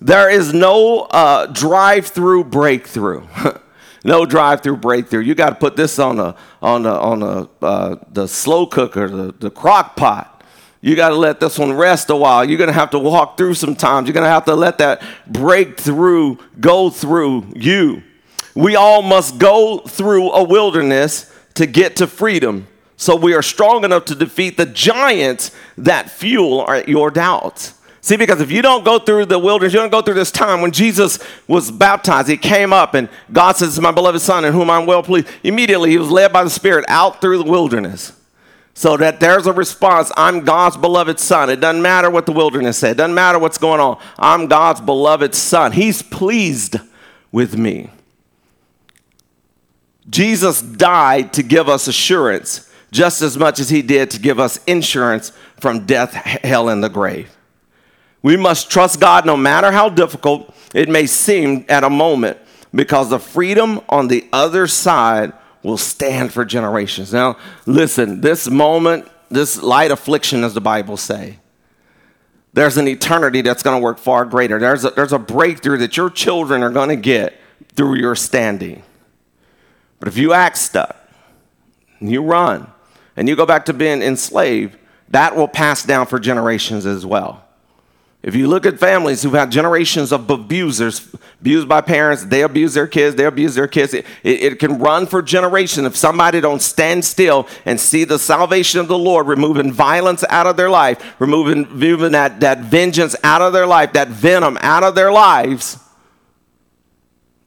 There 0.00 0.30
is 0.30 0.52
no 0.52 1.08
uh, 1.10 1.46
drive 1.46 2.06
through 2.06 2.44
breakthrough. 2.44 3.26
no 4.04 4.26
drive 4.26 4.62
through 4.62 4.76
breakthrough. 4.76 5.22
You 5.22 5.34
got 5.34 5.50
to 5.50 5.56
put 5.56 5.74
this 5.74 5.98
on 5.98 6.20
a 6.20 6.36
on 6.62 6.86
a, 6.86 6.92
on 6.92 7.22
a, 7.22 7.48
uh, 7.64 7.96
the 8.12 8.28
slow 8.28 8.66
cooker, 8.66 9.08
the, 9.08 9.32
the 9.32 9.50
crock 9.50 9.96
pot 9.96 10.35
you 10.86 10.94
got 10.94 11.08
to 11.08 11.16
let 11.16 11.40
this 11.40 11.58
one 11.58 11.72
rest 11.72 12.10
a 12.10 12.16
while. 12.16 12.44
You're 12.44 12.58
going 12.58 12.68
to 12.68 12.72
have 12.72 12.90
to 12.90 12.98
walk 13.00 13.36
through 13.36 13.54
some 13.54 13.74
times. 13.74 14.06
You're 14.06 14.14
going 14.14 14.22
to 14.22 14.30
have 14.30 14.44
to 14.44 14.54
let 14.54 14.78
that 14.78 15.02
breakthrough 15.26 16.36
go 16.60 16.90
through 16.90 17.48
you. 17.56 18.04
We 18.54 18.76
all 18.76 19.02
must 19.02 19.36
go 19.36 19.78
through 19.78 20.30
a 20.30 20.44
wilderness 20.44 21.28
to 21.54 21.66
get 21.66 21.96
to 21.96 22.06
freedom. 22.06 22.68
So 22.96 23.16
we 23.16 23.34
are 23.34 23.42
strong 23.42 23.84
enough 23.84 24.04
to 24.04 24.14
defeat 24.14 24.56
the 24.56 24.64
giants 24.64 25.50
that 25.76 26.08
fuel 26.08 26.64
your 26.86 27.10
doubts. 27.10 27.74
See, 28.00 28.16
because 28.16 28.40
if 28.40 28.52
you 28.52 28.62
don't 28.62 28.84
go 28.84 29.00
through 29.00 29.24
the 29.24 29.40
wilderness, 29.40 29.72
you 29.72 29.80
don't 29.80 29.90
go 29.90 30.02
through 30.02 30.14
this 30.14 30.30
time 30.30 30.60
when 30.60 30.70
Jesus 30.70 31.18
was 31.48 31.72
baptized, 31.72 32.28
he 32.28 32.36
came 32.36 32.72
up 32.72 32.94
and 32.94 33.08
God 33.32 33.56
says, 33.56 33.80
My 33.80 33.90
beloved 33.90 34.20
Son, 34.20 34.44
in 34.44 34.52
whom 34.52 34.70
I'm 34.70 34.86
well 34.86 35.02
pleased. 35.02 35.26
Immediately, 35.42 35.90
he 35.90 35.98
was 35.98 36.12
led 36.12 36.32
by 36.32 36.44
the 36.44 36.50
Spirit 36.50 36.84
out 36.86 37.20
through 37.20 37.38
the 37.38 37.50
wilderness 37.50 38.12
so 38.76 38.94
that 38.98 39.20
there's 39.20 39.46
a 39.46 39.54
response. 39.54 40.12
I'm 40.18 40.44
God's 40.44 40.76
beloved 40.76 41.18
son. 41.18 41.48
It 41.48 41.60
doesn't 41.60 41.80
matter 41.80 42.10
what 42.10 42.26
the 42.26 42.32
wilderness 42.32 42.76
said, 42.76 42.92
it 42.92 42.96
doesn't 42.98 43.14
matter 43.14 43.38
what's 43.38 43.56
going 43.56 43.80
on. 43.80 43.98
I'm 44.18 44.48
God's 44.48 44.82
beloved 44.82 45.34
son. 45.34 45.72
He's 45.72 46.02
pleased 46.02 46.76
with 47.32 47.56
me. 47.56 47.90
Jesus 50.10 50.60
died 50.60 51.32
to 51.32 51.42
give 51.42 51.70
us 51.70 51.88
assurance 51.88 52.70
just 52.92 53.22
as 53.22 53.38
much 53.38 53.58
as 53.60 53.70
he 53.70 53.80
did 53.80 54.10
to 54.10 54.20
give 54.20 54.38
us 54.38 54.62
insurance 54.66 55.32
from 55.58 55.86
death, 55.86 56.12
hell, 56.12 56.68
and 56.68 56.84
the 56.84 56.90
grave. 56.90 57.34
We 58.22 58.36
must 58.36 58.70
trust 58.70 59.00
God 59.00 59.24
no 59.24 59.38
matter 59.38 59.72
how 59.72 59.88
difficult 59.88 60.54
it 60.74 60.90
may 60.90 61.06
seem 61.06 61.64
at 61.70 61.82
a 61.82 61.90
moment 61.90 62.36
because 62.74 63.08
the 63.08 63.18
freedom 63.18 63.80
on 63.88 64.08
the 64.08 64.28
other 64.34 64.66
side 64.66 65.32
will 65.66 65.76
stand 65.76 66.32
for 66.32 66.44
generations. 66.44 67.12
Now, 67.12 67.36
listen, 67.66 68.20
this 68.20 68.48
moment, 68.48 69.08
this 69.28 69.60
light 69.60 69.90
affliction, 69.90 70.44
as 70.44 70.54
the 70.54 70.60
Bible 70.60 70.96
say, 70.96 71.40
there's 72.52 72.76
an 72.76 72.86
eternity 72.86 73.40
that's 73.40 73.64
going 73.64 73.76
to 73.76 73.82
work 73.82 73.98
far 73.98 74.24
greater. 74.24 74.60
There's 74.60 74.84
a, 74.84 74.90
there's 74.90 75.12
a 75.12 75.18
breakthrough 75.18 75.78
that 75.78 75.96
your 75.96 76.08
children 76.08 76.62
are 76.62 76.70
going 76.70 76.90
to 76.90 76.96
get 76.96 77.34
through 77.74 77.96
your 77.96 78.14
standing. 78.14 78.84
But 79.98 80.06
if 80.06 80.16
you 80.16 80.32
act 80.32 80.56
stuck, 80.56 80.96
and 81.98 82.12
you 82.12 82.22
run, 82.22 82.70
and 83.16 83.28
you 83.28 83.34
go 83.34 83.44
back 83.44 83.64
to 83.64 83.72
being 83.72 84.02
enslaved, 84.02 84.78
that 85.08 85.34
will 85.34 85.48
pass 85.48 85.84
down 85.84 86.06
for 86.06 86.20
generations 86.20 86.86
as 86.86 87.04
well. 87.04 87.44
If 88.26 88.34
you 88.34 88.48
look 88.48 88.66
at 88.66 88.80
families 88.80 89.22
who've 89.22 89.32
had 89.32 89.52
generations 89.52 90.10
of 90.10 90.28
abusers, 90.28 91.14
abused 91.40 91.68
by 91.68 91.80
parents, 91.80 92.24
they 92.24 92.42
abuse 92.42 92.74
their 92.74 92.88
kids, 92.88 93.14
they 93.14 93.24
abuse 93.24 93.54
their 93.54 93.68
kids. 93.68 93.94
It, 93.94 94.04
it, 94.24 94.42
it, 94.42 94.58
can 94.58 94.80
run 94.80 95.06
for 95.06 95.22
generations 95.22 95.86
if 95.86 95.94
somebody 95.94 96.40
don't 96.40 96.60
stand 96.60 97.04
still 97.04 97.46
and 97.64 97.78
see 97.78 98.02
the 98.02 98.18
salvation 98.18 98.80
of 98.80 98.88
the 98.88 98.98
Lord, 98.98 99.28
removing 99.28 99.70
violence 99.70 100.24
out 100.28 100.48
of 100.48 100.56
their 100.56 100.68
life, 100.68 101.14
removing, 101.20 101.68
removing 101.68 102.10
that, 102.12 102.40
that 102.40 102.62
vengeance 102.62 103.14
out 103.22 103.42
of 103.42 103.52
their 103.52 103.66
life, 103.66 103.92
that 103.92 104.08
venom 104.08 104.58
out 104.60 104.82
of 104.82 104.96
their 104.96 105.12
lives. 105.12 105.78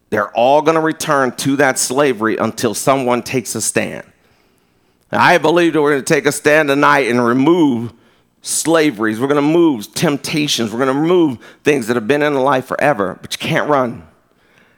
They're 0.08 0.34
all 0.34 0.62
going 0.62 0.76
to 0.76 0.80
return 0.80 1.32
to 1.36 1.56
that 1.56 1.78
slavery 1.78 2.38
until 2.38 2.72
someone 2.72 3.22
takes 3.22 3.54
a 3.54 3.60
stand. 3.60 4.10
I 5.12 5.36
believe 5.36 5.74
that 5.74 5.82
we're 5.82 5.92
going 5.92 6.04
to 6.04 6.14
take 6.14 6.24
a 6.24 6.32
stand 6.32 6.70
tonight 6.70 7.08
and 7.08 7.22
remove 7.22 7.92
slaveries. 8.42 9.20
We're 9.20 9.28
going 9.28 9.36
to 9.36 9.42
move 9.42 9.92
temptations. 9.94 10.72
We're 10.72 10.84
going 10.84 10.94
to 10.94 11.00
remove 11.00 11.38
things 11.62 11.86
that 11.86 11.96
have 11.96 12.08
been 12.08 12.22
in 12.22 12.34
the 12.34 12.40
life 12.40 12.66
forever, 12.66 13.18
but 13.20 13.32
you 13.32 13.46
can't 13.46 13.68
run. 13.68 14.06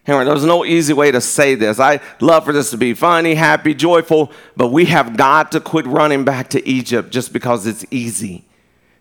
Anyway, 0.06 0.24
there's 0.24 0.44
no 0.44 0.64
easy 0.64 0.92
way 0.92 1.12
to 1.12 1.20
say 1.20 1.54
this. 1.54 1.78
I 1.78 2.00
love 2.20 2.44
for 2.44 2.52
this 2.52 2.70
to 2.70 2.76
be 2.76 2.92
funny, 2.92 3.36
happy, 3.36 3.72
joyful, 3.72 4.32
but 4.56 4.68
we 4.68 4.86
have 4.86 5.16
got 5.16 5.52
to 5.52 5.60
quit 5.60 5.86
running 5.86 6.24
back 6.24 6.50
to 6.50 6.68
Egypt 6.68 7.10
just 7.10 7.32
because 7.32 7.66
it's 7.66 7.84
easy. 7.90 8.44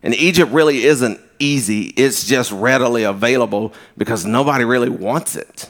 And 0.04 0.14
Egypt 0.16 0.52
really 0.52 0.84
isn't 0.84 1.20
easy, 1.40 1.88
it's 1.98 2.28
just 2.28 2.52
readily 2.52 3.04
available 3.04 3.74
because 3.98 4.26
nobody 4.26 4.64
really 4.64 4.90
wants 4.90 5.36
it. 5.36 5.70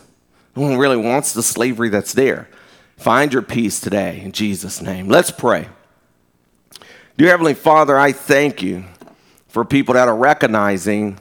No 0.53 0.63
one 0.63 0.77
really 0.77 0.97
wants 0.97 1.31
the 1.31 1.43
slavery 1.43 1.87
that's 1.87 2.13
there. 2.13 2.49
Find 2.97 3.31
your 3.31 3.41
peace 3.41 3.79
today 3.79 4.19
in 4.19 4.33
Jesus' 4.33 4.81
name. 4.81 5.07
Let's 5.07 5.31
pray. 5.31 5.69
Dear 7.17 7.29
Heavenly 7.29 7.53
Father, 7.53 7.97
I 7.97 8.13
thank 8.13 8.61
you 8.61 8.85
for 9.49 9.65
people 9.65 9.95
that 9.95 10.07
are 10.07 10.15
recognizing 10.15 11.19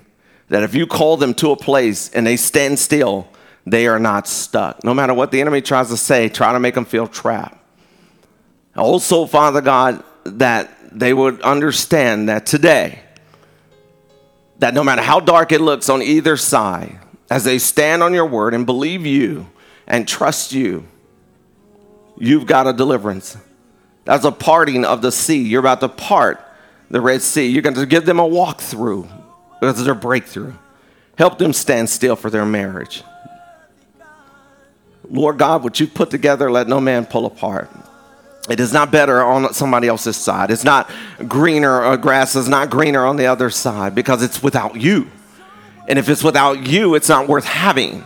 that 0.49 0.63
if 0.63 0.75
you 0.75 0.87
call 0.87 1.17
them 1.17 1.35
to 1.35 1.51
a 1.51 1.57
place 1.57 2.11
and 2.11 2.25
they 2.25 2.37
stand 2.37 2.79
still, 2.79 3.29
they 3.67 3.89
are 3.89 3.99
not 3.99 4.29
stuck. 4.29 4.85
No 4.85 4.95
matter 4.95 5.13
what 5.13 5.33
the 5.33 5.41
enemy 5.41 5.61
tries 5.61 5.89
to 5.89 5.97
say, 5.97 6.29
try 6.29 6.53
to 6.53 6.61
make 6.61 6.75
them 6.75 6.85
feel 6.85 7.09
trapped. 7.09 7.59
Also, 8.77 9.27
Father 9.27 9.61
God, 9.61 10.03
that 10.25 10.77
they 10.93 11.13
would 11.13 11.41
understand 11.43 12.29
that 12.29 12.47
today, 12.47 13.03
that 14.61 14.75
no 14.75 14.85
matter 14.85 15.03
how 15.03 15.19
dark 15.19 15.51
it 15.51 15.61
looks 15.61 15.89
on 15.89 16.03
either 16.03 16.37
side, 16.37 17.01
as 17.31 17.43
they 17.45 17.59
stand 17.59 18.03
on 18.03 18.15
your 18.15 18.27
word 18.27 18.55
and 18.55 18.65
believe 18.65 19.05
you 19.05 19.49
and 19.89 20.07
trust 20.07 20.53
you, 20.53 20.87
you've 22.17 22.47
got 22.47 22.69
a 22.69 22.73
deliverance. 22.73 23.37
That's 24.05 24.25
a 24.25 24.33
parting 24.33 24.85
of 24.85 25.03
the 25.03 25.13
sea. 25.13 25.43
You're 25.43 25.61
about 25.61 25.81
to 25.81 25.89
part 25.89 26.45
the 26.91 27.01
Red 27.01 27.23
Sea. 27.23 27.47
You're 27.47 27.63
going 27.63 27.75
to 27.75 27.87
give 27.87 28.07
them 28.07 28.19
a 28.19 28.29
walkthrough 28.29 29.09
because 29.61 29.85
their 29.85 29.95
breakthrough. 29.95 30.55
Help 31.17 31.39
them 31.39 31.53
stand 31.53 31.91
still 31.91 32.17
for 32.17 32.31
their 32.31 32.47
marriage. 32.47 33.03
Lord 35.09 35.39
God, 35.39 35.63
what 35.63 35.81
you 35.81 35.87
put 35.87 36.11
together, 36.11 36.51
let 36.51 36.69
no 36.69 36.81
man 36.81 37.05
pull 37.05 37.27
apart. 37.27 37.69
It 38.49 38.59
is 38.59 38.73
not 38.73 38.91
better 38.91 39.23
on 39.23 39.53
somebody 39.53 39.87
else's 39.87 40.17
side. 40.17 40.51
It's 40.51 40.65
not 40.65 40.91
greener, 41.29 41.85
or 41.85 41.97
grass 41.97 42.37
is 42.37 42.49
not 42.49 42.71
greener 42.71 43.05
on 43.05 43.17
the 43.17 43.27
other 43.27 43.51
side 43.51 43.95
because 43.95 44.23
it's 44.23 44.43
without 44.43 44.77
you. 44.77 45.11
And 45.89 45.99
if 45.99 46.09
it's 46.09 46.25
without 46.25 46.67
you, 46.67 46.95
it's 46.95 47.09
not 47.09 47.29
worth 47.29 47.45
having. 47.45 48.05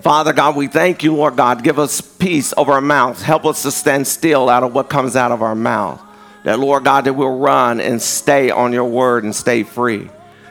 Father 0.00 0.32
God, 0.32 0.54
we 0.54 0.68
thank 0.68 1.02
you, 1.02 1.14
Lord 1.14 1.36
God. 1.36 1.64
Give 1.64 1.78
us 1.78 2.00
peace 2.00 2.54
over 2.56 2.72
our 2.72 2.80
mouths. 2.80 3.22
Help 3.22 3.44
us 3.44 3.62
to 3.62 3.70
stand 3.70 4.06
still 4.06 4.48
out 4.48 4.62
of 4.62 4.72
what 4.72 4.88
comes 4.88 5.16
out 5.16 5.32
of 5.32 5.42
our 5.42 5.56
mouth. 5.56 6.00
That, 6.44 6.60
Lord 6.60 6.84
God, 6.84 7.04
that 7.04 7.14
we'll 7.14 7.38
run 7.38 7.80
and 7.80 8.00
stay 8.00 8.50
on 8.50 8.72
your 8.72 8.84
word 8.84 9.24
and 9.24 9.34
stay 9.34 9.64
free. 9.64 10.08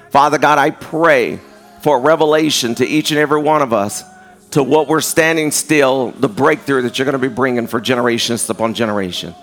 Father 0.10 0.38
God, 0.38 0.58
I 0.58 0.72
pray 0.72 1.40
for 1.82 2.00
revelation 2.00 2.76
to 2.76 2.86
each 2.86 3.12
and 3.12 3.20
every 3.20 3.42
one 3.42 3.62
of 3.62 3.72
us 3.72 4.04
to 4.52 4.64
what 4.64 4.88
we're 4.88 5.02
standing 5.02 5.52
still, 5.52 6.12
the 6.12 6.30
breakthrough 6.30 6.82
that 6.82 6.98
you're 6.98 7.06
going 7.06 7.20
to 7.20 7.30
be 7.30 7.34
bringing 7.34 7.68
for 7.68 7.80
generations 7.80 8.50
upon 8.50 8.74
generation. 8.74 9.34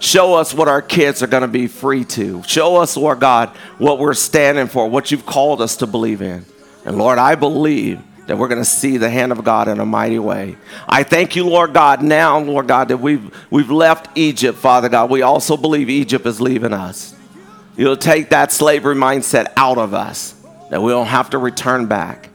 Show 0.00 0.34
us 0.34 0.54
what 0.54 0.68
our 0.68 0.82
kids 0.82 1.22
are 1.22 1.26
going 1.26 1.42
to 1.42 1.48
be 1.48 1.66
free 1.66 2.04
to. 2.04 2.42
Show 2.44 2.76
us, 2.76 2.96
Lord 2.96 3.18
God, 3.18 3.48
what 3.78 3.98
we're 3.98 4.14
standing 4.14 4.68
for, 4.68 4.88
what 4.88 5.10
you've 5.10 5.26
called 5.26 5.60
us 5.60 5.76
to 5.76 5.86
believe 5.86 6.22
in. 6.22 6.44
And 6.84 6.96
Lord, 6.96 7.18
I 7.18 7.34
believe 7.34 8.00
that 8.28 8.36
we're 8.36 8.48
going 8.48 8.60
to 8.60 8.64
see 8.64 8.98
the 8.98 9.08
hand 9.08 9.32
of 9.32 9.42
God 9.42 9.68
in 9.68 9.80
a 9.80 9.86
mighty 9.86 10.18
way. 10.18 10.56
I 10.86 11.02
thank 11.02 11.34
you, 11.34 11.48
Lord 11.48 11.72
God, 11.72 12.02
now, 12.02 12.38
Lord 12.38 12.68
God, 12.68 12.88
that 12.88 12.98
we've, 12.98 13.34
we've 13.50 13.70
left 13.70 14.16
Egypt, 14.18 14.58
Father 14.58 14.90
God. 14.90 15.08
We 15.08 15.22
also 15.22 15.56
believe 15.56 15.88
Egypt 15.88 16.26
is 16.26 16.38
leaving 16.38 16.74
us. 16.74 17.16
You'll 17.74 17.96
take 17.96 18.28
that 18.28 18.52
slavery 18.52 18.94
mindset 18.94 19.50
out 19.56 19.78
of 19.78 19.94
us, 19.94 20.34
that 20.68 20.82
we 20.82 20.92
don't 20.92 21.06
have 21.06 21.30
to 21.30 21.38
return 21.38 21.86
back, 21.86 22.28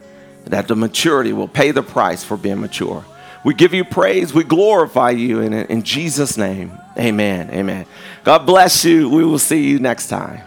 that 0.46 0.66
the 0.66 0.74
maturity 0.74 1.32
will 1.32 1.46
pay 1.46 1.70
the 1.70 1.82
price 1.82 2.24
for 2.24 2.36
being 2.36 2.60
mature. 2.60 3.04
We 3.44 3.54
give 3.54 3.72
you 3.72 3.84
praise, 3.84 4.34
we 4.34 4.42
glorify 4.42 5.10
you 5.10 5.42
in, 5.42 5.52
in 5.52 5.84
Jesus' 5.84 6.36
name. 6.36 6.72
Amen. 6.98 7.50
Amen. 7.50 7.86
God 8.24 8.46
bless 8.46 8.84
you. 8.84 9.08
We 9.08 9.24
will 9.24 9.38
see 9.38 9.68
you 9.68 9.78
next 9.78 10.08
time. 10.08 10.42